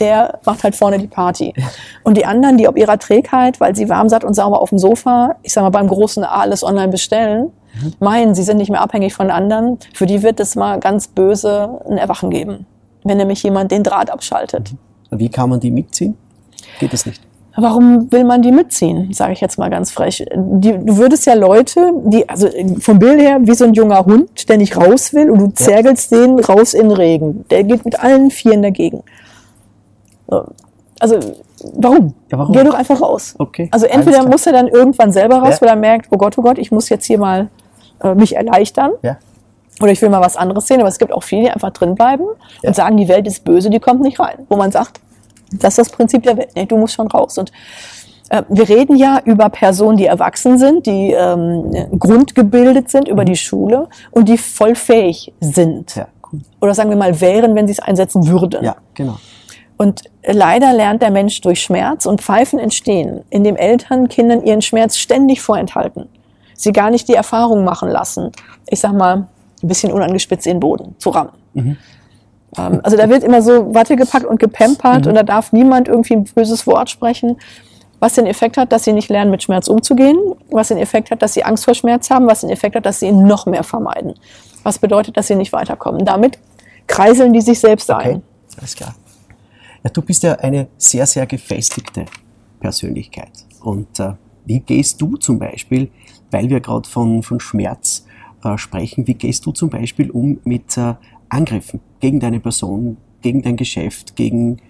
der 0.00 0.40
macht 0.44 0.64
halt 0.64 0.74
vorne 0.74 0.98
die 0.98 1.06
Party. 1.06 1.54
Und 2.02 2.16
die 2.16 2.26
anderen, 2.26 2.58
die 2.58 2.66
ob 2.66 2.76
ihrer 2.76 2.98
Trägheit, 2.98 3.60
weil 3.60 3.76
sie 3.76 3.88
warm 3.88 4.08
satt 4.08 4.24
und 4.24 4.34
sauber 4.34 4.60
auf 4.60 4.70
dem 4.70 4.78
Sofa, 4.78 5.36
ich 5.44 5.52
sag 5.52 5.62
mal 5.62 5.70
beim 5.70 5.86
großen 5.86 6.24
A 6.24 6.40
alles 6.40 6.64
online 6.64 6.88
bestellen, 6.88 7.52
meinen, 8.00 8.34
sie 8.34 8.42
sind 8.42 8.56
nicht 8.56 8.70
mehr 8.70 8.80
abhängig 8.80 9.14
von 9.14 9.30
anderen, 9.30 9.78
für 9.94 10.06
die 10.06 10.24
wird 10.24 10.40
es 10.40 10.56
mal 10.56 10.80
ganz 10.80 11.06
böse 11.06 11.80
ein 11.88 11.96
Erwachen 11.96 12.30
geben. 12.30 12.66
Wenn 13.04 13.18
nämlich 13.18 13.44
jemand 13.44 13.70
den 13.70 13.84
Draht 13.84 14.10
abschaltet. 14.10 14.74
Wie 15.12 15.28
kann 15.28 15.48
man 15.48 15.60
die 15.60 15.70
mitziehen? 15.70 16.16
Geht 16.80 16.92
es 16.92 17.06
nicht. 17.06 17.22
Warum 17.58 18.12
will 18.12 18.24
man 18.24 18.42
die 18.42 18.52
mitziehen, 18.52 19.12
sage 19.12 19.32
ich 19.32 19.40
jetzt 19.40 19.58
mal 19.58 19.70
ganz 19.70 19.90
frech. 19.90 20.26
Die, 20.34 20.72
du 20.72 20.96
würdest 20.98 21.24
ja 21.26 21.34
Leute, 21.34 21.92
die, 22.04 22.28
also 22.28 22.48
vom 22.80 22.98
Bild 22.98 23.20
her, 23.20 23.38
wie 23.40 23.54
so 23.54 23.64
ein 23.64 23.72
junger 23.74 24.04
Hund, 24.04 24.48
der 24.48 24.58
nicht 24.58 24.76
raus 24.76 25.14
will 25.14 25.30
und 25.30 25.38
du 25.38 25.48
zergelst 25.54 26.12
den 26.12 26.38
raus 26.38 26.74
in 26.74 26.88
den 26.88 26.92
Regen. 26.96 27.44
Der 27.50 27.64
geht 27.64 27.84
mit 27.84 27.98
allen 27.98 28.30
Vieren 28.30 28.62
dagegen. 28.62 29.02
So. 30.28 30.44
Also, 31.00 31.18
warum? 31.74 32.14
Ja, 32.30 32.38
warum? 32.38 32.52
Geh 32.52 32.64
doch 32.64 32.74
einfach 32.74 33.00
raus. 33.00 33.34
Okay, 33.38 33.68
Also 33.70 33.86
entweder 33.86 34.26
muss 34.26 34.46
er 34.46 34.52
dann 34.52 34.68
irgendwann 34.68 35.12
selber 35.12 35.36
raus, 35.38 35.54
Ja. 35.56 35.60
weil 35.62 35.68
er 35.70 35.76
merkt, 35.76 36.08
oh 36.10 36.16
Gott, 36.16 36.36
oh 36.38 36.42
Gott, 36.42 36.58
ich 36.58 36.70
muss 36.72 36.88
jetzt 36.88 37.04
hier 37.06 37.18
mal 37.18 37.48
äh, 38.02 38.14
mich 38.14 38.36
erleichtern. 38.36 38.92
Ja. 39.02 39.16
Oder 39.82 39.92
ich 39.92 40.00
will 40.00 40.08
mal 40.08 40.22
was 40.22 40.36
anderes 40.36 40.66
sehen, 40.66 40.80
aber 40.80 40.88
es 40.88 40.98
gibt 40.98 41.12
auch 41.12 41.22
viele, 41.22 41.42
die 41.42 41.50
einfach 41.50 41.70
drin 41.70 41.94
bleiben 41.94 42.24
Ja. 42.62 42.70
und 42.70 42.74
sagen, 42.76 42.96
die 42.96 43.08
Welt 43.08 43.26
ist 43.26 43.44
böse, 43.44 43.68
die 43.68 43.78
kommt 43.78 44.00
nicht 44.00 44.18
rein. 44.18 44.46
Wo 44.48 44.56
man 44.56 44.72
sagt, 44.72 45.00
das 45.52 45.78
ist 45.78 45.78
das 45.78 45.90
Prinzip 45.90 46.22
der 46.22 46.36
Welt. 46.36 46.50
Nee, 46.54 46.66
du 46.66 46.76
musst 46.76 46.94
schon 46.94 47.06
raus. 47.06 47.38
Und 47.38 47.52
äh, 48.30 48.42
wir 48.48 48.68
reden 48.68 48.96
ja 48.96 49.20
über 49.24 49.48
Personen, 49.48 49.96
die 49.96 50.06
erwachsen 50.06 50.58
sind, 50.58 50.86
die 50.86 51.12
ähm, 51.12 51.98
grundgebildet 51.98 52.90
sind 52.90 53.08
über 53.08 53.24
die 53.24 53.36
Schule 53.36 53.88
und 54.10 54.28
die 54.28 54.38
voll 54.38 54.74
fähig 54.74 55.32
sind. 55.40 55.96
Ja, 55.96 56.08
cool. 56.32 56.40
Oder 56.60 56.74
sagen 56.74 56.90
wir 56.90 56.96
mal, 56.96 57.20
wären, 57.20 57.54
wenn 57.54 57.66
sie 57.66 57.72
es 57.72 57.80
einsetzen 57.80 58.26
würden. 58.26 58.64
Ja, 58.64 58.76
genau. 58.94 59.18
Und 59.76 60.04
leider 60.24 60.72
lernt 60.72 61.02
der 61.02 61.10
Mensch 61.10 61.40
durch 61.42 61.60
Schmerz 61.60 62.06
und 62.06 62.22
Pfeifen 62.22 62.58
entstehen, 62.58 63.22
indem 63.30 63.56
Eltern 63.56 64.08
Kindern 64.08 64.42
ihren 64.42 64.62
Schmerz 64.62 64.96
ständig 64.96 65.42
vorenthalten. 65.42 66.08
Sie 66.54 66.72
gar 66.72 66.90
nicht 66.90 67.08
die 67.08 67.14
Erfahrung 67.14 67.64
machen 67.64 67.90
lassen. 67.90 68.32
Ich 68.68 68.80
sag 68.80 68.94
mal, 68.94 69.26
ein 69.62 69.68
bisschen 69.68 69.92
unangespitzt 69.92 70.46
in 70.46 70.54
den 70.54 70.60
Boden 70.60 70.94
zu 70.98 71.10
rammen. 71.10 71.32
Ähm, 71.54 71.76
also 72.56 72.96
da 72.96 73.08
wird 73.08 73.22
immer 73.22 73.42
so 73.42 73.74
Watte 73.74 73.96
gepackt 73.96 74.24
und 74.24 74.40
gepampert 74.40 75.06
und 75.06 75.14
da 75.14 75.22
darf 75.22 75.52
niemand 75.52 75.88
irgendwie 75.88 76.14
ein 76.14 76.24
böses 76.24 76.66
Wort 76.66 76.90
sprechen. 76.90 77.36
Was 77.98 78.14
den 78.14 78.26
Effekt 78.26 78.58
hat, 78.58 78.72
dass 78.72 78.84
sie 78.84 78.92
nicht 78.92 79.08
lernen, 79.08 79.30
mit 79.30 79.42
Schmerz 79.42 79.68
umzugehen. 79.68 80.18
Was 80.50 80.68
den 80.68 80.78
Effekt 80.78 81.10
hat, 81.10 81.22
dass 81.22 81.34
sie 81.34 81.44
Angst 81.44 81.64
vor 81.64 81.74
Schmerz 81.74 82.10
haben. 82.10 82.26
Was 82.26 82.42
den 82.42 82.50
Effekt 82.50 82.76
hat, 82.76 82.84
dass 82.84 83.00
sie 83.00 83.06
ihn 83.06 83.26
noch 83.26 83.46
mehr 83.46 83.62
vermeiden. 83.62 84.14
Was 84.62 84.78
bedeutet, 84.78 85.16
dass 85.16 85.28
sie 85.28 85.34
nicht 85.34 85.52
weiterkommen. 85.52 86.04
Damit 86.04 86.38
kreiseln 86.86 87.32
die 87.32 87.40
sich 87.40 87.58
selbst 87.58 87.90
ein. 87.90 88.16
Okay, 88.16 88.22
alles 88.58 88.76
klar. 88.76 88.94
Ja, 89.82 89.90
du 89.90 90.02
bist 90.02 90.22
ja 90.22 90.34
eine 90.34 90.68
sehr, 90.76 91.06
sehr 91.06 91.26
gefestigte 91.26 92.04
Persönlichkeit. 92.60 93.32
Und 93.62 93.98
äh, 93.98 94.12
wie 94.44 94.60
gehst 94.60 95.00
du 95.00 95.16
zum 95.16 95.38
Beispiel, 95.38 95.90
weil 96.30 96.50
wir 96.50 96.60
gerade 96.60 96.88
von, 96.88 97.22
von 97.22 97.40
Schmerz 97.40 98.04
äh, 98.44 98.58
sprechen, 98.58 99.06
wie 99.06 99.14
gehst 99.14 99.46
du 99.46 99.52
zum 99.52 99.70
Beispiel 99.70 100.10
um 100.10 100.38
mit 100.44 100.76
äh, 100.76 100.94
Angriffen 101.28 101.80
gegen 102.00 102.20
deine 102.20 102.40
Person, 102.40 102.96
gegen 103.22 103.42
dein 103.42 103.56
Geschäft, 103.56 104.16
gegen, 104.16 104.60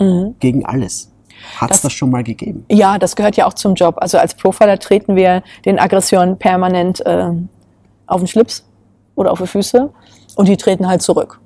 gegen 0.41 0.65
alles? 0.65 1.13
Hat 1.57 1.71
es 1.71 1.77
Das- 1.79 1.83
das 1.83 1.93
schon 1.93 2.11
mal 2.11 2.25
gegeben? 2.25 2.65
Ja, 2.71 2.99
das 2.99 3.15
gehört 3.15 3.37
ja 3.37 3.47
auch 3.47 3.53
zum 3.55 3.75
Job. 3.75 3.97
Also 4.01 4.17
als 4.19 4.35
Profiler 4.35 4.79
treten 4.79 5.17
wir 5.17 5.43
den 5.67 5.79
Aggressionen 5.79 6.39
permanent 6.39 7.05
äh, 7.05 7.31
auf 8.07 8.21
den 8.21 8.27
Schlips 8.27 8.65
oder 9.17 9.33
auf 9.33 9.41
die 9.41 9.47
Füße 9.47 9.91
und 10.37 10.49
die 10.49 10.57
treten 10.57 10.89
halt 10.89 11.03
zurück. 11.03 11.41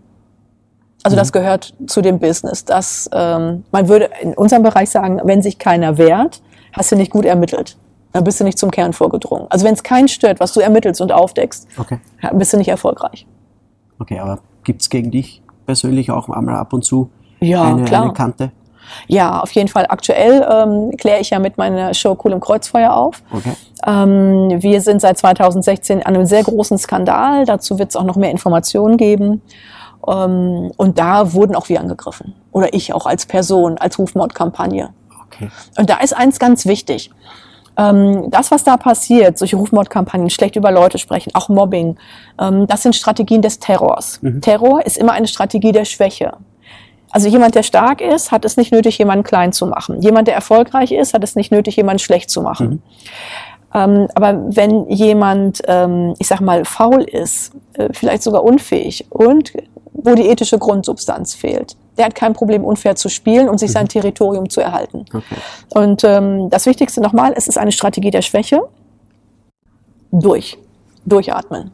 Also 1.03 1.17
das 1.17 1.33
gehört 1.33 1.75
zu 1.87 2.03
dem 2.03 2.19
Business. 2.19 2.65
Das, 2.65 3.09
ähm, 3.13 3.65
man 3.73 3.89
würde 3.89 4.11
in 4.21 4.35
unserem 4.35 4.63
Bereich 4.63 4.91
sagen, 4.91 5.19
wenn 5.25 5.41
sich 5.43 5.59
keiner 5.59 5.97
wehrt, 5.99 6.43
hast 6.73 6.93
du 6.93 6.97
nicht 6.97 7.11
gut 7.11 7.25
ermittelt. 7.25 7.77
Dann 8.13 8.23
bist 8.25 8.39
du 8.39 8.45
nicht 8.45 8.59
zum 8.59 8.71
Kern 8.71 8.93
vorgedrungen. 8.93 9.47
Also 9.51 9.65
wenn 9.65 9.73
es 9.75 9.83
keinen 9.83 10.09
stört, 10.09 10.41
was 10.41 10.53
du 10.53 10.61
ermittelst 10.61 11.01
und 11.01 11.11
aufdeckst, 11.11 11.67
Okay. 11.79 11.99
bist 12.35 12.53
du 12.53 12.59
nicht 12.59 12.69
erfolgreich. 12.69 13.27
Okay, 13.99 14.19
aber 14.19 14.41
gibt 14.63 14.83
es 14.83 14.91
gegen 14.91 15.11
dich 15.11 15.43
persönlich 15.71 16.11
auch 16.11 16.29
einmal 16.29 16.57
ab 16.57 16.73
und 16.73 16.85
zu 16.85 17.11
Ja, 17.39 17.63
eine, 17.63 17.85
klar. 17.85 18.03
eine 18.03 18.13
Kante? 18.13 18.51
Ja, 19.07 19.39
auf 19.39 19.53
jeden 19.53 19.69
Fall. 19.69 19.87
Aktuell 19.89 20.45
ähm, 20.51 20.97
kläre 20.97 21.21
ich 21.21 21.31
ja 21.31 21.39
mit 21.39 21.59
meiner 21.59 21.95
Show 21.95 22.19
Cool 22.25 22.33
im 22.33 22.41
Kreuzfeuer 22.41 22.93
auf. 22.93 23.23
Okay. 23.31 23.53
Ähm, 23.87 24.61
wir 24.61 24.81
sind 24.81 25.01
seit 25.01 25.17
2016 25.17 26.03
an 26.03 26.17
einem 26.17 26.27
sehr 26.27 26.43
großen 26.43 26.77
Skandal. 26.77 27.45
Dazu 27.45 27.79
wird 27.79 27.91
es 27.91 27.97
auch 27.97 28.03
noch 28.03 28.17
mehr 28.17 28.33
Informationen 28.33 28.97
geben. 28.97 29.43
Ähm, 30.09 30.73
und 30.77 30.99
da 30.99 31.33
wurden 31.35 31.55
auch 31.55 31.69
wir 31.69 31.79
angegriffen. 31.79 32.35
Oder 32.51 32.75
ich 32.75 32.93
auch 32.93 33.07
als 33.07 33.27
Person, 33.27 33.79
als 33.79 33.97
Rufmordkampagne. 33.97 34.89
Okay. 35.27 35.51
Und 35.79 35.89
da 35.89 35.99
ist 35.99 36.17
eins 36.17 36.41
ganz 36.41 36.67
wichtig. 36.67 37.13
Ähm, 37.81 38.31
das, 38.31 38.51
was 38.51 38.63
da 38.63 38.77
passiert, 38.77 39.39
solche 39.39 39.57
Rufmordkampagnen, 39.57 40.29
schlecht 40.29 40.57
über 40.57 40.71
Leute 40.71 40.99
sprechen, 40.99 41.31
auch 41.35 41.49
Mobbing, 41.49 41.97
ähm, 42.39 42.67
das 42.67 42.83
sind 42.83 42.95
Strategien 42.95 43.41
des 43.41 43.59
Terrors. 43.59 44.21
Terror 44.43 44.85
ist 44.85 44.99
immer 44.99 45.13
eine 45.13 45.27
Strategie 45.27 45.73
der 45.73 45.87
Schwäche. 45.87 46.33
Also 47.11 47.29
jemand, 47.29 47.55
der 47.55 47.63
stark 47.63 48.01
ist, 48.01 48.31
hat 48.33 48.45
es 48.45 48.57
nicht 48.57 48.71
nötig, 48.71 48.99
jemanden 48.99 49.25
klein 49.25 49.53
zu 49.53 49.67
machen. 49.67 50.01
Jemand, 50.01 50.29
der 50.29 50.35
erfolgreich 50.35 50.93
ist, 50.93 51.15
hat 51.15 51.25
es 51.25 51.35
nicht 51.35 51.51
nötig, 51.51 51.77
jemanden 51.77 51.99
schlecht 51.99 52.31
zu 52.31 52.43
machen. 52.43 52.83
Ähm, 53.75 54.09
aber 54.15 54.55
wenn 54.55 54.89
jemand, 54.89 55.61
ich 56.19 56.29
sag 56.29 56.41
mal, 56.41 56.65
faul 56.65 57.03
ist, 57.03 57.53
äh, 57.75 57.89
vielleicht 57.93 58.23
sogar 58.23 58.45
unfähig 58.45 59.07
und 59.11 59.53
wo 59.93 60.15
die 60.15 60.29
ethische 60.29 60.59
Grundsubstanz 60.59 61.35
fehlt, 61.35 61.77
der 62.01 62.07
hat 62.07 62.15
kein 62.15 62.33
Problem, 62.33 62.65
unfair 62.65 62.97
zu 62.97 63.09
spielen 63.09 63.49
und 63.49 63.59
sich 63.59 63.71
sein 63.71 63.87
Territorium 63.89 64.49
zu 64.49 64.61
erhalten. 64.61 65.05
Okay. 65.13 65.37
Und 65.69 66.03
ähm, 66.03 66.49
das 66.51 66.67
Wichtigste 66.67 67.01
nochmal, 67.01 67.35
es 67.37 67.47
ist 67.47 67.59
eine 67.59 67.71
Strategie 67.73 68.11
der 68.11 68.23
Schwäche. 68.23 68.63
durch. 70.11 70.59
Durchatmen. 71.07 71.71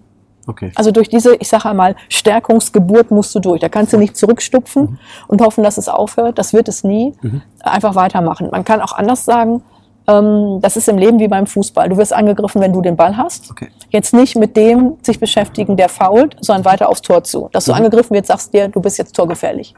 Okay. 0.47 0.71
Also 0.77 0.91
durch 0.93 1.09
diese, 1.09 1.35
ich 1.37 1.49
sage 1.49 1.69
einmal, 1.71 1.97
Stärkungsgeburt 2.09 3.11
musst 3.11 3.35
du 3.35 3.41
durch. 3.41 3.61
Da 3.61 3.69
kannst 3.69 3.93
du 3.93 3.97
nicht 3.99 4.17
zurückstupfen 4.17 4.83
Mhm. 4.83 4.99
und 5.29 5.41
hoffen, 5.43 5.65
dass 5.65 5.79
es 5.79 5.89
aufhört. 5.89 6.39
Das 6.39 6.53
wird 6.53 6.69
es 6.69 6.85
nie. 6.85 7.15
Einfach 7.61 7.95
weitermachen. 7.97 8.49
Man 8.53 8.65
kann 8.65 8.81
auch 8.81 8.93
anders 8.93 9.25
sagen, 9.25 9.62
ähm, 10.07 10.59
das 10.61 10.77
ist 10.77 10.89
im 10.89 10.99
Leben 10.99 11.19
wie 11.19 11.27
beim 11.27 11.47
Fußball. 11.49 11.89
Du 11.89 11.97
wirst 11.97 12.12
angegriffen, 12.12 12.61
wenn 12.61 12.73
du 12.73 12.81
den 12.81 12.95
Ball 12.95 13.17
hast. 13.17 13.51
Okay. 13.51 13.69
Jetzt 13.91 14.15
nicht 14.15 14.37
mit 14.37 14.57
dem 14.57 14.99
sich 15.03 15.19
beschäftigen, 15.19 15.77
der 15.77 15.89
fault, 15.89 16.37
sondern 16.41 16.65
weiter 16.65 16.89
aufs 16.89 17.03
Tor 17.03 17.25
zu. 17.25 17.49
Dass 17.53 17.65
du 17.65 17.73
Mhm. 17.73 17.79
angegriffen 17.79 18.15
wirst, 18.15 18.27
sagst 18.29 18.53
dir, 18.55 18.69
du 18.69 18.81
bist 18.81 18.99
jetzt 18.99 19.17
torgefährlich. 19.17 19.75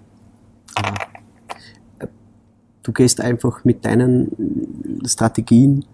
Du 2.82 2.92
gehst 2.92 3.20
einfach 3.20 3.64
mit 3.64 3.84
deinen 3.84 5.00
Strategien 5.04 5.84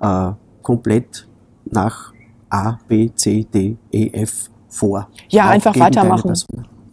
äh, 0.00 0.30
komplett 0.62 1.26
nach 1.66 2.12
A, 2.48 2.78
B, 2.88 3.10
C, 3.14 3.44
D, 3.44 3.76
E, 3.92 4.10
F 4.12 4.50
vor. 4.68 5.08
Ja, 5.28 5.44
Auch 5.46 5.50
einfach 5.50 5.78
weitermachen. 5.78 6.32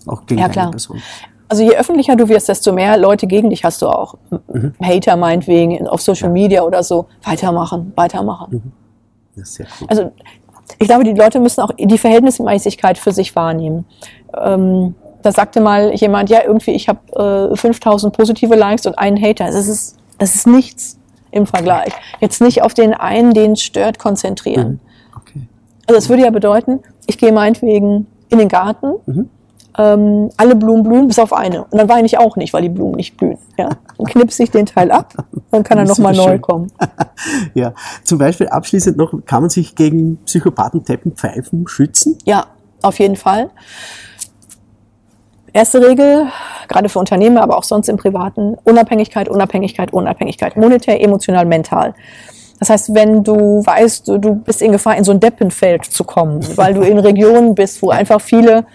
Auch 0.06 0.26
gegen 0.26 0.42
Ja, 0.42 0.50
klar. 0.50 0.70
Person. 0.72 1.02
Also 1.50 1.64
je 1.64 1.76
öffentlicher 1.76 2.16
du 2.16 2.28
wirst, 2.28 2.50
desto 2.50 2.72
mehr 2.74 2.98
Leute 2.98 3.26
gegen 3.26 3.50
dich 3.50 3.64
hast 3.64 3.82
du 3.82 3.88
auch. 3.88 4.16
Mhm. 4.54 4.74
Hater 4.84 5.16
meinetwegen 5.16 5.72
in- 5.72 5.88
auf 5.88 6.02
Social 6.02 6.30
Media 6.30 6.62
oder 6.62 6.84
so. 6.84 7.08
Weitermachen, 7.24 7.94
weitermachen. 7.96 8.74
Ja, 9.36 9.46
sehr 9.46 9.66
cool. 9.82 9.88
Also 9.90 10.12
ich 10.78 10.88
glaube, 10.88 11.04
die 11.06 11.14
Leute 11.14 11.40
müssen 11.40 11.62
auch 11.62 11.72
die 11.80 11.98
Verhältnismäßigkeit 11.98 12.98
für 12.98 13.12
sich 13.14 13.36
wahrnehmen. 13.36 13.86
Ähm, 14.40 14.94
da 15.24 15.32
sagte 15.32 15.62
mal 15.62 15.94
jemand, 15.94 16.30
ja, 16.30 16.40
irgendwie, 16.46 16.72
ich 16.72 16.88
habe 16.90 17.50
äh, 17.54 17.56
5000 17.56 18.16
positive 18.16 18.56
Likes 18.56 18.86
und 18.86 18.98
einen 18.98 19.22
Hater. 19.22 19.46
Das 19.48 19.68
ist, 19.68 19.96
das 20.18 20.36
ist 20.36 20.48
nichts 20.48 20.98
im 21.32 21.46
Vergleich. 21.46 21.92
Jetzt 22.20 22.42
nicht 22.42 22.62
auf 22.62 22.74
den 22.74 22.94
einen, 22.94 23.34
den 23.34 23.54
es 23.54 23.62
stört, 23.62 24.00
konzentrieren. 24.00 24.80
Okay. 25.16 25.42
Also 25.88 25.96
das 26.00 26.10
würde 26.10 26.24
ja 26.24 26.30
bedeuten, 26.30 26.80
ich 27.06 27.18
gehe 27.18 27.32
meinetwegen 27.32 28.08
in 28.30 28.38
den 28.40 28.48
Garten, 28.50 28.94
Mhm. 29.06 29.30
ähm, 29.78 30.30
alle 30.38 30.56
Blumen 30.56 30.84
blühen, 30.84 31.08
bis 31.08 31.20
auf 31.20 31.34
eine. 31.34 31.64
Und 31.66 31.78
dann 31.78 31.88
weine 31.90 32.06
ich 32.06 32.18
auch 32.18 32.36
nicht, 32.36 32.54
weil 32.54 32.62
die 32.64 32.70
Blumen 32.70 32.96
nicht 32.96 33.18
blühen. 33.18 33.38
Ja? 33.58 33.70
Dann 33.98 34.08
knipse 34.08 34.44
ich 34.44 34.52
den 34.52 34.66
Teil 34.66 34.92
ab, 34.92 35.14
dann 35.52 35.64
kann 35.64 35.78
er 35.78 35.86
nochmal 35.86 36.14
neu 36.16 36.32
schön. 36.32 36.42
kommen. 36.42 36.72
Ja, 37.54 37.74
zum 38.04 38.20
Beispiel 38.20 38.48
abschließend 38.48 38.96
noch, 38.98 39.12
kann 39.26 39.42
man 39.42 39.50
sich 39.50 39.76
gegen 39.76 40.18
Psychopathen, 40.26 40.86
Teppen, 40.86 41.14
Pfeifen 41.14 41.68
schützen? 41.68 42.18
Ja, 42.26 42.46
auf 42.84 43.00
jeden 43.00 43.16
Fall. 43.16 43.50
Erste 45.54 45.82
Regel, 45.82 46.28
gerade 46.68 46.90
für 46.90 47.00
Unternehmer, 47.00 47.42
aber 47.42 47.58
auch 47.58 47.64
sonst 47.64 47.90
im 47.90 47.98
Privaten, 47.98 48.56
Unabhängigkeit, 48.64 49.30
Unabhängigkeit, 49.30 49.94
Unabhängigkeit. 49.94 50.58
Monetär, 50.58 51.02
emotional, 51.02 51.46
mental. 51.46 51.94
Das 52.60 52.70
heißt, 52.70 52.94
wenn 52.94 53.24
du 53.24 53.64
weißt, 53.66 54.08
du, 54.08 54.18
du 54.18 54.36
bist 54.36 54.62
in 54.62 54.72
Gefahr, 54.72 54.98
in 54.98 55.04
so 55.04 55.12
ein 55.12 55.20
Deppenfeld 55.20 55.86
zu 55.86 56.04
kommen, 56.04 56.46
weil 56.58 56.74
du 56.74 56.82
in 56.82 56.98
Regionen 57.00 57.56
bist, 57.56 57.82
wo 57.82 57.90
einfach 57.90 58.22
viele 58.22 58.66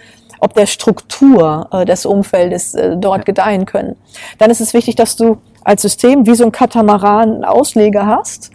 ob 0.43 0.55
der 0.55 0.67
Struktur 0.67 1.69
äh, 1.71 1.85
des 1.85 2.05
Umfeldes 2.05 2.75
äh, 2.75 2.97
dort 2.97 3.25
gedeihen 3.25 3.65
können, 3.65 3.95
dann 4.39 4.51
ist 4.51 4.61
es 4.61 4.75
wichtig, 4.75 4.97
dass 4.97 5.15
du 5.15 5.39
als 5.63 5.83
System 5.83 6.27
wie 6.27 6.35
so 6.35 6.45
ein 6.45 6.51
Katamaran 6.51 7.35
einen 7.35 7.45
Ausleger 7.45 8.07
hast, 8.07 8.51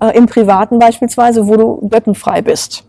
äh, 0.00 0.16
im 0.16 0.24
Privaten 0.24 0.78
beispielsweise, 0.78 1.46
wo 1.46 1.56
du 1.56 1.78
deppenfrei 1.82 2.40
bist 2.40 2.84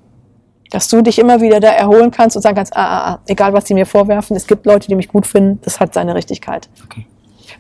dass 0.72 0.88
du 0.90 1.02
dich 1.02 1.20
immer 1.20 1.42
wieder 1.42 1.60
da 1.60 1.70
erholen 1.70 2.12
kannst 2.12 2.36
und 2.36 2.42
sagen 2.42 2.56
kannst, 2.56 2.76
ah, 2.76 2.86
ah, 2.86 3.12
ah, 3.12 3.20
egal 3.28 3.54
was 3.54 3.66
sie 3.66 3.74
mir 3.74 3.86
vorwerfen, 3.86 4.36
es 4.36 4.48
gibt 4.48 4.66
Leute, 4.66 4.88
die 4.88 4.96
mich 4.96 5.08
gut 5.08 5.26
finden, 5.26 5.60
das 5.64 5.80
hat 5.80 5.94
seine 5.94 6.16
Richtigkeit. 6.16 6.70
Okay. 6.86 7.06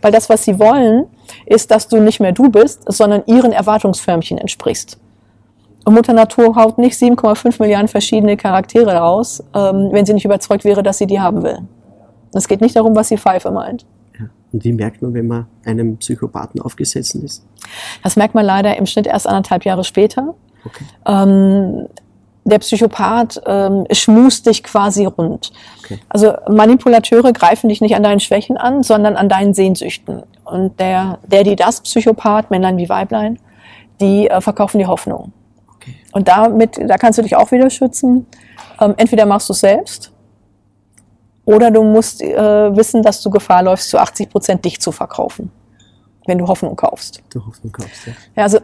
Weil 0.01 0.11
das, 0.11 0.29
was 0.29 0.43
sie 0.43 0.59
wollen, 0.59 1.05
ist, 1.45 1.71
dass 1.71 1.87
du 1.87 1.97
nicht 1.97 2.19
mehr 2.19 2.31
du 2.31 2.49
bist, 2.49 2.83
sondern 2.91 3.23
ihren 3.25 3.51
Erwartungsförmchen 3.51 4.37
entsprichst. 4.37 4.99
Und 5.85 5.93
Mutter 5.93 6.13
Natur 6.13 6.55
haut 6.55 6.77
nicht 6.77 6.97
7,5 6.97 7.61
Milliarden 7.61 7.87
verschiedene 7.87 8.35
Charaktere 8.35 8.95
raus, 8.95 9.41
ähm, 9.55 9.89
wenn 9.91 10.05
sie 10.05 10.13
nicht 10.13 10.25
überzeugt 10.25 10.65
wäre, 10.65 10.83
dass 10.83 10.97
sie 10.97 11.07
die 11.07 11.19
haben 11.19 11.43
will. 11.43 11.59
Es 12.33 12.47
geht 12.47 12.61
nicht 12.61 12.75
darum, 12.75 12.95
was 12.95 13.07
die 13.07 13.17
Pfeife 13.17 13.51
meint. 13.51 13.85
Und 14.51 14.63
wie 14.63 14.73
merkt 14.73 15.01
man, 15.01 15.13
wenn 15.13 15.27
man 15.27 15.47
einem 15.65 15.97
Psychopathen 15.97 16.61
aufgesetzt 16.61 17.15
ist? 17.15 17.45
Das 18.03 18.15
merkt 18.15 18.33
man 18.33 18.45
leider 18.45 18.77
im 18.77 18.85
Schnitt 18.85 19.07
erst 19.07 19.27
anderthalb 19.27 19.65
Jahre 19.65 19.83
später. 19.83 20.35
Okay. 20.65 20.85
Ähm, 21.05 21.87
der 22.49 22.59
Psychopath 22.59 23.41
ähm, 23.45 23.85
schmust 23.91 24.45
dich 24.45 24.63
quasi 24.63 25.05
rund. 25.05 25.51
Okay. 25.83 25.99
Also 26.09 26.33
Manipulateure 26.49 27.33
greifen 27.33 27.69
dich 27.69 27.81
nicht 27.81 27.95
an 27.95 28.03
deinen 28.03 28.19
Schwächen 28.19 28.57
an, 28.57 28.83
sondern 28.83 29.15
an 29.15 29.29
deinen 29.29 29.53
Sehnsüchten. 29.53 30.23
Und 30.45 30.79
der, 30.79 31.19
der, 31.25 31.43
die 31.43 31.55
das 31.55 31.81
Psychopath, 31.81 32.49
Männlein 32.51 32.77
wie 32.77 32.89
Weiblein, 32.89 33.39
die 33.99 34.29
äh, 34.29 34.41
verkaufen 34.41 34.79
die 34.79 34.85
Hoffnung. 34.85 35.33
Okay. 35.75 35.95
Und 36.13 36.27
damit, 36.27 36.77
da 36.77 36.97
kannst 36.97 37.19
du 37.19 37.23
dich 37.23 37.35
auch 37.35 37.51
wieder 37.51 37.69
schützen. 37.69 38.25
Ähm, 38.79 38.93
entweder 38.97 39.25
machst 39.25 39.49
du 39.49 39.53
es 39.53 39.59
selbst 39.59 40.11
oder 41.45 41.71
du 41.71 41.83
musst 41.83 42.21
äh, 42.21 42.75
wissen, 42.75 43.01
dass 43.03 43.21
du 43.21 43.29
Gefahr 43.29 43.63
läufst, 43.63 43.89
zu 43.89 43.97
80 43.97 44.29
Prozent 44.29 44.65
dich 44.65 44.81
zu 44.81 44.91
verkaufen, 44.91 45.49
wenn 46.25 46.37
du 46.37 46.47
Hoffnung 46.47 46.75
kaufst. 46.75 47.23
Du 47.29 47.45
Hoffnung 47.45 47.71
kaufst, 47.71 48.05
ja. 48.05 48.13
Ja, 48.35 48.43
also 48.43 48.59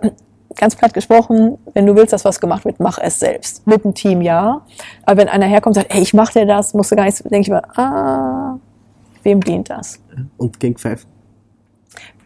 ganz 0.56 0.76
platt 0.76 0.94
gesprochen, 0.94 1.58
wenn 1.74 1.86
du 1.86 1.96
willst, 1.96 2.13
dass 2.13 2.26
was 2.26 2.39
gemacht 2.39 2.66
wird, 2.66 2.80
mach 2.80 2.98
es 2.98 3.20
selbst. 3.20 3.66
Mit 3.68 3.84
dem 3.84 3.94
Team 3.94 4.22
ja. 4.22 4.62
Aber 5.06 5.18
wenn 5.18 5.30
einer 5.30 5.46
herkommt 5.46 5.78
und 5.78 5.84
sagt, 5.84 5.94
ey, 5.94 6.02
ich 6.02 6.13
mach 6.13 6.32
dir 6.32 6.46
das, 6.46 6.74
musst 6.74 6.92
du 6.92 6.96
gar 6.96 7.06
nichts, 7.06 7.22
denke 7.24 7.42
ich 7.42 7.50
mir, 7.50 7.62
ah, 7.78 8.58
wem 9.24 9.42
dient 9.42 9.70
das? 9.70 10.00
Und 10.38 10.60
gegen 10.60 10.78
Pfeifen? 10.78 11.10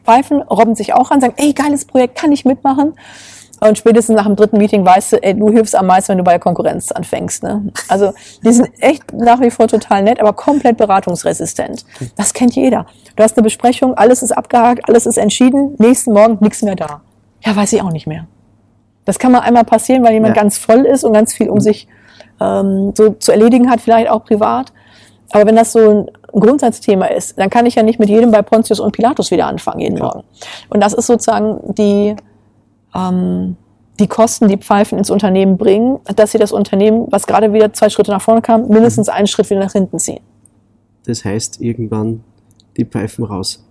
Pfeifen 0.04 0.42
robben 0.42 0.76
sich 0.76 0.94
auch 0.94 1.12
an, 1.12 1.20
sagen, 1.20 1.34
ey, 1.38 1.54
geiles 1.54 1.86
Projekt, 1.86 2.18
kann 2.18 2.32
ich 2.32 2.46
mitmachen? 2.46 2.94
Und 3.60 3.78
spätestens 3.78 4.16
nach 4.16 4.26
dem 4.26 4.36
dritten 4.36 4.58
Meeting 4.58 4.86
weißt 4.86 5.14
du, 5.14 5.24
ey, 5.24 5.34
du 5.34 5.50
hilfst 5.52 5.76
am 5.76 5.88
meisten, 5.88 6.10
wenn 6.10 6.20
du 6.20 6.24
bei 6.24 6.32
der 6.32 6.40
Konkurrenz 6.40 6.92
anfängst. 6.92 7.44
Ne? 7.44 7.72
Also 7.88 8.14
die 8.44 8.54
sind 8.54 8.70
echt 8.80 9.12
nach 9.14 9.42
wie 9.42 9.50
vor 9.50 9.68
total 9.68 10.04
nett, 10.04 10.20
aber 10.20 10.34
komplett 10.34 10.78
beratungsresistent. 10.78 11.84
Das 12.16 12.34
kennt 12.34 12.56
jeder. 12.56 12.86
Du 13.16 13.24
hast 13.24 13.36
eine 13.36 13.44
Besprechung, 13.44 13.96
alles 13.96 14.22
ist 14.22 14.32
abgehakt, 14.32 14.88
alles 14.88 15.08
ist 15.08 15.18
entschieden, 15.18 15.76
nächsten 15.80 16.14
Morgen 16.14 16.38
nichts 16.40 16.62
mehr 16.62 16.76
da. 16.76 17.02
Ja, 17.48 17.56
weiß 17.56 17.74
ich 17.74 17.82
auch 17.82 17.92
nicht 17.92 18.08
mehr. 18.08 18.28
Das 19.06 19.20
kann 19.20 19.32
mal 19.32 19.40
einmal 19.40 19.64
passieren, 19.64 20.04
weil 20.04 20.14
jemand 20.14 20.36
Ja. 20.36 20.42
ganz 20.42 20.58
voll 20.58 20.86
ist 20.86 21.04
und 21.04 21.14
ganz 21.14 21.34
viel 21.34 21.50
um 21.50 21.62
sich 21.62 21.88
ähm, 22.42 22.94
so 22.96 23.12
zu 23.12 23.32
erledigen 23.32 23.70
hat, 23.70 23.82
vielleicht 23.82 24.10
auch 24.10 24.24
privat. 24.26 24.74
Aber 25.32 25.46
wenn 25.46 25.56
das 25.56 25.72
so 25.72 25.80
ein 26.34 26.40
Grundsatzthema 26.40 27.06
ist, 27.08 27.40
dann 27.40 27.50
kann 27.50 27.66
ich 27.66 27.76
ja 27.76 27.84
nicht 27.84 28.00
mit 28.00 28.10
jedem 28.10 28.32
bei 28.32 28.42
Pontius 28.42 28.80
und 28.80 28.92
Pilatus 28.92 29.32
wieder 29.32 29.48
anfangen 29.48 29.80
jeden 29.80 29.96
Klar. 29.96 30.16
Morgen. 30.16 30.28
Und 30.70 30.82
das 30.84 30.94
ist 30.94 31.08
sozusagen 31.08 31.74
die, 31.74 32.16
ähm, 32.94 33.56
die 34.00 34.08
Kosten, 34.08 34.48
die 34.48 34.58
Pfeifen 34.58 34.98
ins 34.98 35.10
Unternehmen 35.10 35.58
bringen, 35.58 36.00
dass 36.16 36.34
sie 36.34 36.38
das 36.38 36.52
Unternehmen, 36.52 37.08
was 37.10 37.28
gerade 37.28 37.54
wieder 37.54 37.74
zwei 37.74 37.90
Schritte 37.90 38.12
nach 38.12 38.22
vorne 38.22 38.42
kam, 38.42 38.68
mindestens 38.68 39.10
einen 39.10 39.28
Schritt 39.28 39.50
wieder 39.50 39.62
nach 39.62 39.72
hinten 39.72 39.98
ziehen. 40.00 40.20
Das 41.06 41.26
heißt, 41.26 41.62
irgendwann 41.62 42.24
die 42.76 42.86
Pfeifen 42.86 43.24
raus. 43.26 43.66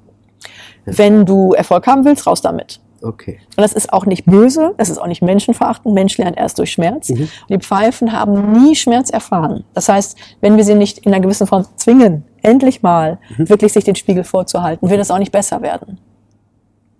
Wenn 0.84 1.24
du 1.26 1.52
Erfolg 1.52 1.86
haben 1.86 2.04
willst, 2.04 2.26
raus 2.26 2.40
damit. 2.40 2.80
Okay. 3.06 3.38
Und 3.56 3.62
das 3.62 3.72
ist 3.72 3.92
auch 3.92 4.04
nicht 4.04 4.24
böse, 4.26 4.74
das 4.78 4.88
ist 4.90 4.98
auch 4.98 5.06
nicht 5.06 5.22
menschenverachtend. 5.22 5.94
Mensch 5.94 6.18
lernt 6.18 6.36
erst 6.36 6.58
durch 6.58 6.72
Schmerz. 6.72 7.10
Mhm. 7.10 7.20
Und 7.20 7.50
die 7.50 7.58
Pfeifen 7.58 8.10
haben 8.12 8.52
nie 8.52 8.74
Schmerz 8.74 9.10
erfahren. 9.10 9.64
Das 9.74 9.88
heißt, 9.88 10.18
wenn 10.40 10.56
wir 10.56 10.64
sie 10.64 10.74
nicht 10.74 10.98
in 10.98 11.12
einer 11.12 11.22
gewissen 11.22 11.46
Form 11.46 11.64
zwingen, 11.76 12.24
endlich 12.42 12.82
mal 12.82 13.18
Mhm. 13.36 13.48
wirklich 13.48 13.72
sich 13.72 13.84
den 13.84 13.94
Spiegel 13.94 14.24
vorzuhalten, 14.24 14.90
wird 14.90 15.00
es 15.00 15.10
auch 15.10 15.18
nicht 15.18 15.30
besser 15.32 15.62
werden. 15.62 15.98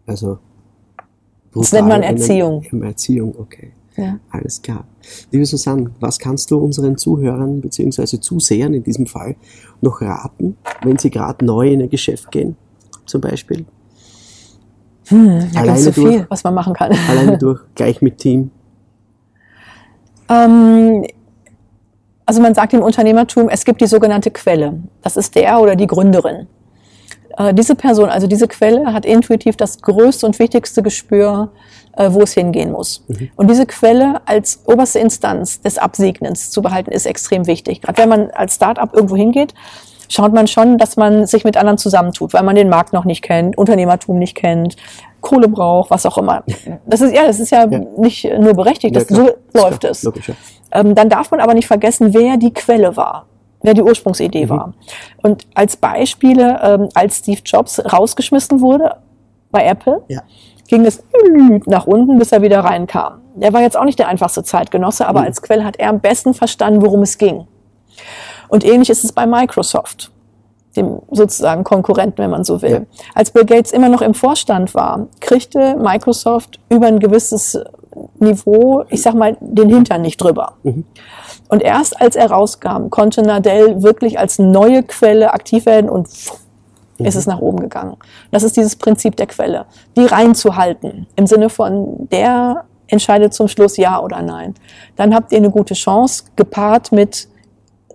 Also. 0.07 0.39
Das 1.55 1.73
nennt 1.73 1.89
man 1.89 2.03
Erziehung. 2.03 2.65
Ähm, 2.71 2.83
Erziehung, 2.83 3.35
okay. 3.39 3.73
Ja. 3.97 4.19
Alles 4.31 4.61
klar. 4.61 4.85
Liebe 5.33 5.47
Susanne, 5.47 5.91
was 6.01 6.19
kannst 6.19 6.51
du 6.51 6.59
unseren 6.59 6.99
Zuhörern 6.99 7.63
bzw. 7.63 8.21
Zusehern 8.21 8.75
in 8.75 8.83
diesem 8.85 9.07
Fall 9.07 9.37
noch 9.81 10.03
raten, 10.03 10.57
wenn 10.83 10.99
sie 10.99 11.11
gerade 11.11 11.45
neu 11.45 11.73
in 11.73 11.83
ein 11.83 11.89
Geschäft 11.89 12.31
gehen, 12.31 12.57
zum 13.07 13.23
Beispiel? 13.23 13.65
Da 15.09 15.61
Alleine 15.61 15.79
so 15.79 15.91
durch. 15.91 16.09
viel, 16.09 16.27
was 16.29 16.43
man 16.45 16.55
machen 16.55 16.75
kann. 16.75 16.93
Alleine 17.09 17.39
durch, 17.39 17.61
gleich 17.75 18.03
mit 18.03 18.19
Team. 18.19 18.51
Ähm, 20.29 21.05
also 22.25 22.43
man 22.43 22.55
sagt 22.55 22.73
im 22.73 22.83
Unternehmertum, 22.83 23.49
es 23.49 23.65
gibt 23.65 23.81
die 23.81 23.87
sogenannte 23.87 24.31
Quelle. 24.31 24.81
Das 25.03 25.17
ist 25.17 25.37
der 25.37 25.61
oder 25.61 25.77
die 25.77 25.87
Gründerin. 25.87 26.49
Äh, 27.37 27.55
diese 27.55 27.77
Person, 27.77 28.09
also 28.09 28.27
diese 28.27 28.49
Quelle, 28.49 28.93
hat 28.93 29.05
intuitiv 29.05 29.57
das 29.57 29.81
größte 29.81 30.27
und 30.27 30.39
wichtigste 30.39 30.83
Gespür, 30.83 31.53
äh, 31.97 32.11
wo 32.13 32.23
es 32.23 32.33
hingehen 32.33 32.73
muss. 32.73 33.05
Und 33.37 33.49
diese 33.49 33.67
Quelle 33.67 34.23
als 34.27 34.61
oberste 34.67 34.99
Instanz 34.99 35.61
des 35.61 35.79
Absegnens 35.79 36.51
zu 36.51 36.63
behalten, 36.63 36.91
ist 36.91 37.07
extrem 37.07 37.47
wichtig. 37.47 37.83
Gerade 37.83 37.99
wenn 38.03 38.09
man 38.09 38.31
als 38.31 38.57
Start-up 38.57 38.95
irgendwo 38.95 39.17
hingeht, 39.17 39.55
schaut 40.09 40.33
man 40.33 40.47
schon, 40.47 40.79
dass 40.79 40.97
man 40.97 41.27
sich 41.27 41.45
mit 41.45 41.57
anderen 41.57 41.79
zusammentut, 41.79 42.33
weil 42.35 42.43
man 42.43 42.55
den 42.57 42.69
Markt 42.69 42.93
noch 42.93 43.05
nicht 43.05 43.23
kennt, 43.23 43.57
Unternehmertum 43.59 44.19
nicht 44.19 44.35
kennt, 44.37 44.77
Kohle 45.21 45.49
braucht, 45.49 45.91
was 45.91 46.07
auch 46.07 46.19
immer. 46.19 46.45
Das 46.87 47.01
ist 47.01 47.15
ja, 47.15 47.27
das 47.27 47.41
ist 47.41 47.51
ja, 47.51 47.67
Ja. 47.67 47.81
nicht 47.97 48.25
nur 48.39 48.55
berechtigt, 48.55 48.95
das, 48.97 49.09
Ja, 49.11 49.17
klar. 49.17 49.29
so 49.55 49.61
läuft 49.61 49.81
Klar, 49.81 49.91
es. 49.93 50.03
Logisch, 50.05 50.29
ja. 50.29 50.35
Ähm, 50.73 50.95
dann 50.95 51.09
darf 51.09 51.31
man 51.31 51.41
aber 51.41 51.55
nicht 51.55 51.67
vergessen, 51.67 52.13
wer 52.15 52.37
die 52.37 52.53
Quelle 52.53 52.97
war, 52.97 53.27
wer 53.63 53.75
die 53.75 53.83
Ursprungsidee 53.83 54.47
Mhm. 54.47 54.51
war. 54.51 54.75
Und 55.23 55.47
als 55.55 55.77
Beispiele, 55.77 56.61
ähm, 56.63 56.89
als 56.95 57.19
Steve 57.19 57.41
Jobs 57.45 57.81
rausgeschmissen 57.93 58.61
wurde 58.61 58.97
bei 59.51 59.65
Apple, 59.65 60.03
Ja. 60.09 60.21
ging 60.69 60.85
es 60.85 61.03
nach 61.67 61.87
unten, 61.87 62.19
bis 62.19 62.33
er 62.33 62.43
wieder 62.43 62.61
reinkam. 62.61 63.21
Der 63.37 63.53
war 63.53 63.61
jetzt 63.63 63.77
auch 63.77 63.85
nicht 63.85 63.99
der 63.99 64.09
einfachste 64.09 64.43
Zeitgenosse, 64.43 65.07
aber 65.07 65.21
als 65.23 65.43
Quell 65.43 65.63
hat 65.65 65.77
er 65.79 65.91
am 65.91 66.01
besten 66.01 66.35
verstanden, 66.35 66.83
worum 66.83 67.03
es 67.03 67.19
ging. 67.19 67.47
Und 68.49 68.65
ähnlich 68.65 68.91
ist 68.91 69.05
es 69.05 69.13
bei 69.13 69.27
Microsoft, 69.27 70.11
dem 70.77 71.01
sozusagen 71.11 71.65
Konkurrenten, 71.65 72.19
wenn 72.19 72.31
man 72.31 72.45
so 72.45 72.63
will. 72.63 72.71
Ja. 72.71 72.81
Als 73.15 73.31
Bill 73.31 73.45
Gates 73.45 73.73
immer 73.73 73.89
noch 73.89 74.03
im 74.03 74.15
Vorstand 74.15 74.75
war, 74.75 75.07
kriegte 75.21 75.77
Microsoft 75.77 76.61
über 76.69 76.87
ein 76.87 76.99
gewisses 76.99 77.59
Niveau, 78.19 78.85
ich 78.91 79.03
sag 79.03 79.15
mal, 79.15 79.37
den 79.41 79.71
Hintern 79.71 80.03
nicht 80.03 80.21
drüber. 80.21 80.55
Und 81.49 81.63
erst 81.63 82.01
als 82.01 82.17
er 82.17 82.31
rauskam, 82.31 82.91
konnte 82.91 83.23
Nadell 83.23 83.83
wirklich 83.83 84.19
als 84.19 84.39
neue 84.39 84.83
Quelle 84.83 85.33
aktiv 85.33 85.65
werden 85.67 85.89
und 85.89 86.09
pff, 86.09 86.39
ist 86.99 87.15
es 87.15 87.27
nach 87.27 87.41
oben 87.41 87.61
gegangen. 87.61 87.97
Das 88.31 88.43
ist 88.43 88.57
dieses 88.57 88.77
Prinzip 88.77 89.17
der 89.17 89.27
Quelle, 89.27 89.67
die 89.97 90.05
reinzuhalten, 90.05 91.07
im 91.17 91.27
Sinne 91.27 91.51
von 91.51 92.09
der 92.11 92.65
entscheidet 92.89 93.35
zum 93.35 93.49
Schluss 93.49 93.77
ja 93.77 94.01
oder 94.01 94.23
nein. 94.23 94.55
Dann 94.95 95.15
habt 95.15 95.33
ihr 95.33 95.39
eine 95.39 95.51
gute 95.51 95.75
Chance, 95.75 96.25
gepaart 96.37 96.93
mit 96.93 97.29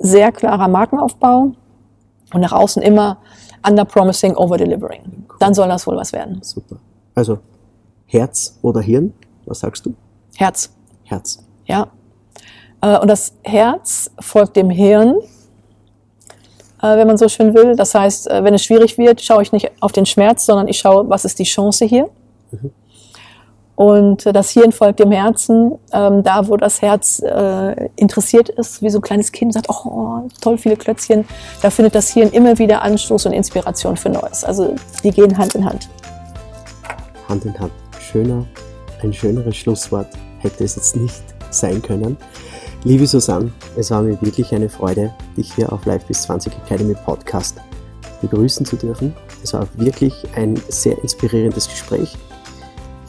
sehr 0.02 0.32
klarer 0.32 0.68
Markenaufbau 0.68 1.52
und 2.34 2.42
nach 2.42 2.52
außen 2.52 2.82
immer 2.82 3.18
under 3.68 3.86
promising, 3.86 4.36
over 4.36 4.58
delivering. 4.58 5.26
Dann 5.40 5.54
soll 5.54 5.68
das 5.68 5.86
wohl 5.88 5.96
was 5.96 6.12
werden. 6.14 6.40
Super. 6.42 6.78
Also 7.16 7.40
Herz 8.06 8.58
oder 8.62 8.82
Hirn? 8.82 9.14
Was 9.46 9.60
sagst 9.60 9.86
du? 9.86 9.94
Herz, 10.36 10.72
Herz. 11.04 11.44
ja. 11.66 11.88
Äh, 12.82 12.98
Und 13.00 13.08
das 13.10 13.34
Herz 13.44 14.10
folgt 14.20 14.56
dem 14.56 14.70
Hirn, 14.70 15.16
äh, 16.82 16.98
wenn 16.98 17.08
man 17.08 17.18
so 17.18 17.28
schön 17.30 17.54
will. 17.54 17.76
Das 17.76 17.94
heißt, 17.94 18.30
äh, 18.30 18.44
wenn 18.44 18.54
es 18.54 18.64
schwierig 18.64 18.98
wird, 18.98 19.22
schaue 19.22 19.42
ich 19.44 19.52
nicht 19.52 19.72
auf 19.82 19.92
den 19.92 20.06
Schmerz, 20.06 20.46
sondern 20.46 20.68
ich 20.68 20.80
schaue, 20.80 21.08
was 21.10 21.26
ist 21.26 21.38
die 21.40 21.44
Chance 21.44 21.86
hier. 21.86 22.10
Und 23.76 24.26
äh, 24.26 24.34
das 24.34 24.52
Hirn 24.52 24.72
folgt 24.72 25.00
dem 25.00 25.12
Herzen, 25.12 25.74
ähm, 25.92 26.24
da 26.24 26.48
wo 26.48 26.58
das 26.58 26.82
Herz 26.82 27.20
äh, 27.20 27.90
interessiert 27.96 28.50
ist, 28.50 28.82
wie 28.82 28.90
so 28.90 29.00
ein 29.00 29.02
kleines 29.02 29.32
Kind 29.32 29.54
sagt, 29.54 29.70
oh, 29.70 30.30
toll, 30.42 30.58
viele 30.58 30.76
Klötzchen, 30.76 31.26
da 31.62 31.70
findet 31.70 31.96
das 31.96 32.10
Hirn 32.10 32.30
immer 32.30 32.58
wieder 32.60 32.82
Anstoß 32.82 33.28
und 33.28 33.34
Inspiration 33.34 33.98
für 33.98 34.10
Neues. 34.10 34.44
Also 34.44 34.76
die 35.04 35.12
gehen 35.12 35.38
Hand 35.38 35.56
in 35.56 35.66
Hand. 35.66 35.90
Hand 37.28 37.46
in 37.46 37.60
Hand. 37.60 37.72
Schöner, 38.00 38.46
ein 39.02 39.14
schöneres 39.14 39.56
Schlusswort 39.56 40.08
hätte 40.40 40.64
es 40.64 40.76
jetzt 40.76 40.96
nicht 40.96 41.24
sein 41.50 41.82
können. 41.82 42.18
Liebe 42.84 43.06
Susanne, 43.06 43.52
es 43.78 43.92
war 43.92 44.02
mir 44.02 44.20
wirklich 44.22 44.54
eine 44.54 44.68
Freude, 44.68 45.14
dich 45.38 45.54
hier 45.54 45.72
auf 45.72 45.86
Live 45.86 46.06
bis 46.06 46.24
20 46.24 46.52
Academy 46.66 46.96
Podcast 47.06 47.58
begrüßen 48.22 48.66
zu 48.66 48.76
dürfen. 48.76 49.14
Es 49.44 49.54
war 49.54 49.68
wirklich 49.76 50.14
ein 50.36 50.60
sehr 50.68 50.98
inspirierendes 51.02 51.68
Gespräch. 51.68 52.18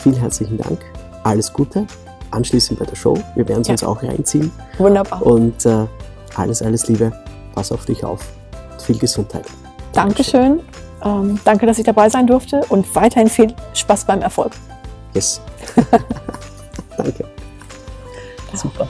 Vielen 0.03 0.17
herzlichen 0.17 0.59
Dank. 0.59 0.81
Alles 1.23 1.53
Gute. 1.53 1.87
Anschließend 2.31 2.79
bei 2.79 2.85
der 2.87 2.97
Show. 2.97 3.17
Wir 3.37 3.47
werden 3.49 3.61
es 3.61 3.69
Ja. 3.69 3.73
uns 3.75 3.85
auch 3.85 4.03
reinziehen. 4.03 4.51
Wunderbar. 4.79 5.23
Und 5.25 5.65
äh, 5.67 5.87
alles, 6.35 6.63
alles 6.63 6.89
Liebe. 6.89 7.13
Pass 7.55 7.71
auf 7.71 7.85
dich 7.85 8.05
auf. 8.05 8.21
Und 8.73 8.83
viel 8.83 8.99
Gesundheit. 8.99 9.45
Dankeschön. 9.93 10.61
Ähm, 11.05 11.39
danke, 11.45 11.67
dass 11.67 11.79
ich 11.79 11.85
dabei 11.85 12.09
sein 12.09 12.27
durfte 12.27 12.61
und 12.69 12.93
weiterhin 12.97 13.29
viel 13.29 13.55
Spaß 13.75 14.05
beim 14.07 14.23
Erfolg. 14.23 14.53
Yes. 15.15 15.41
Danke. 16.97 17.25
Super. 18.55 18.89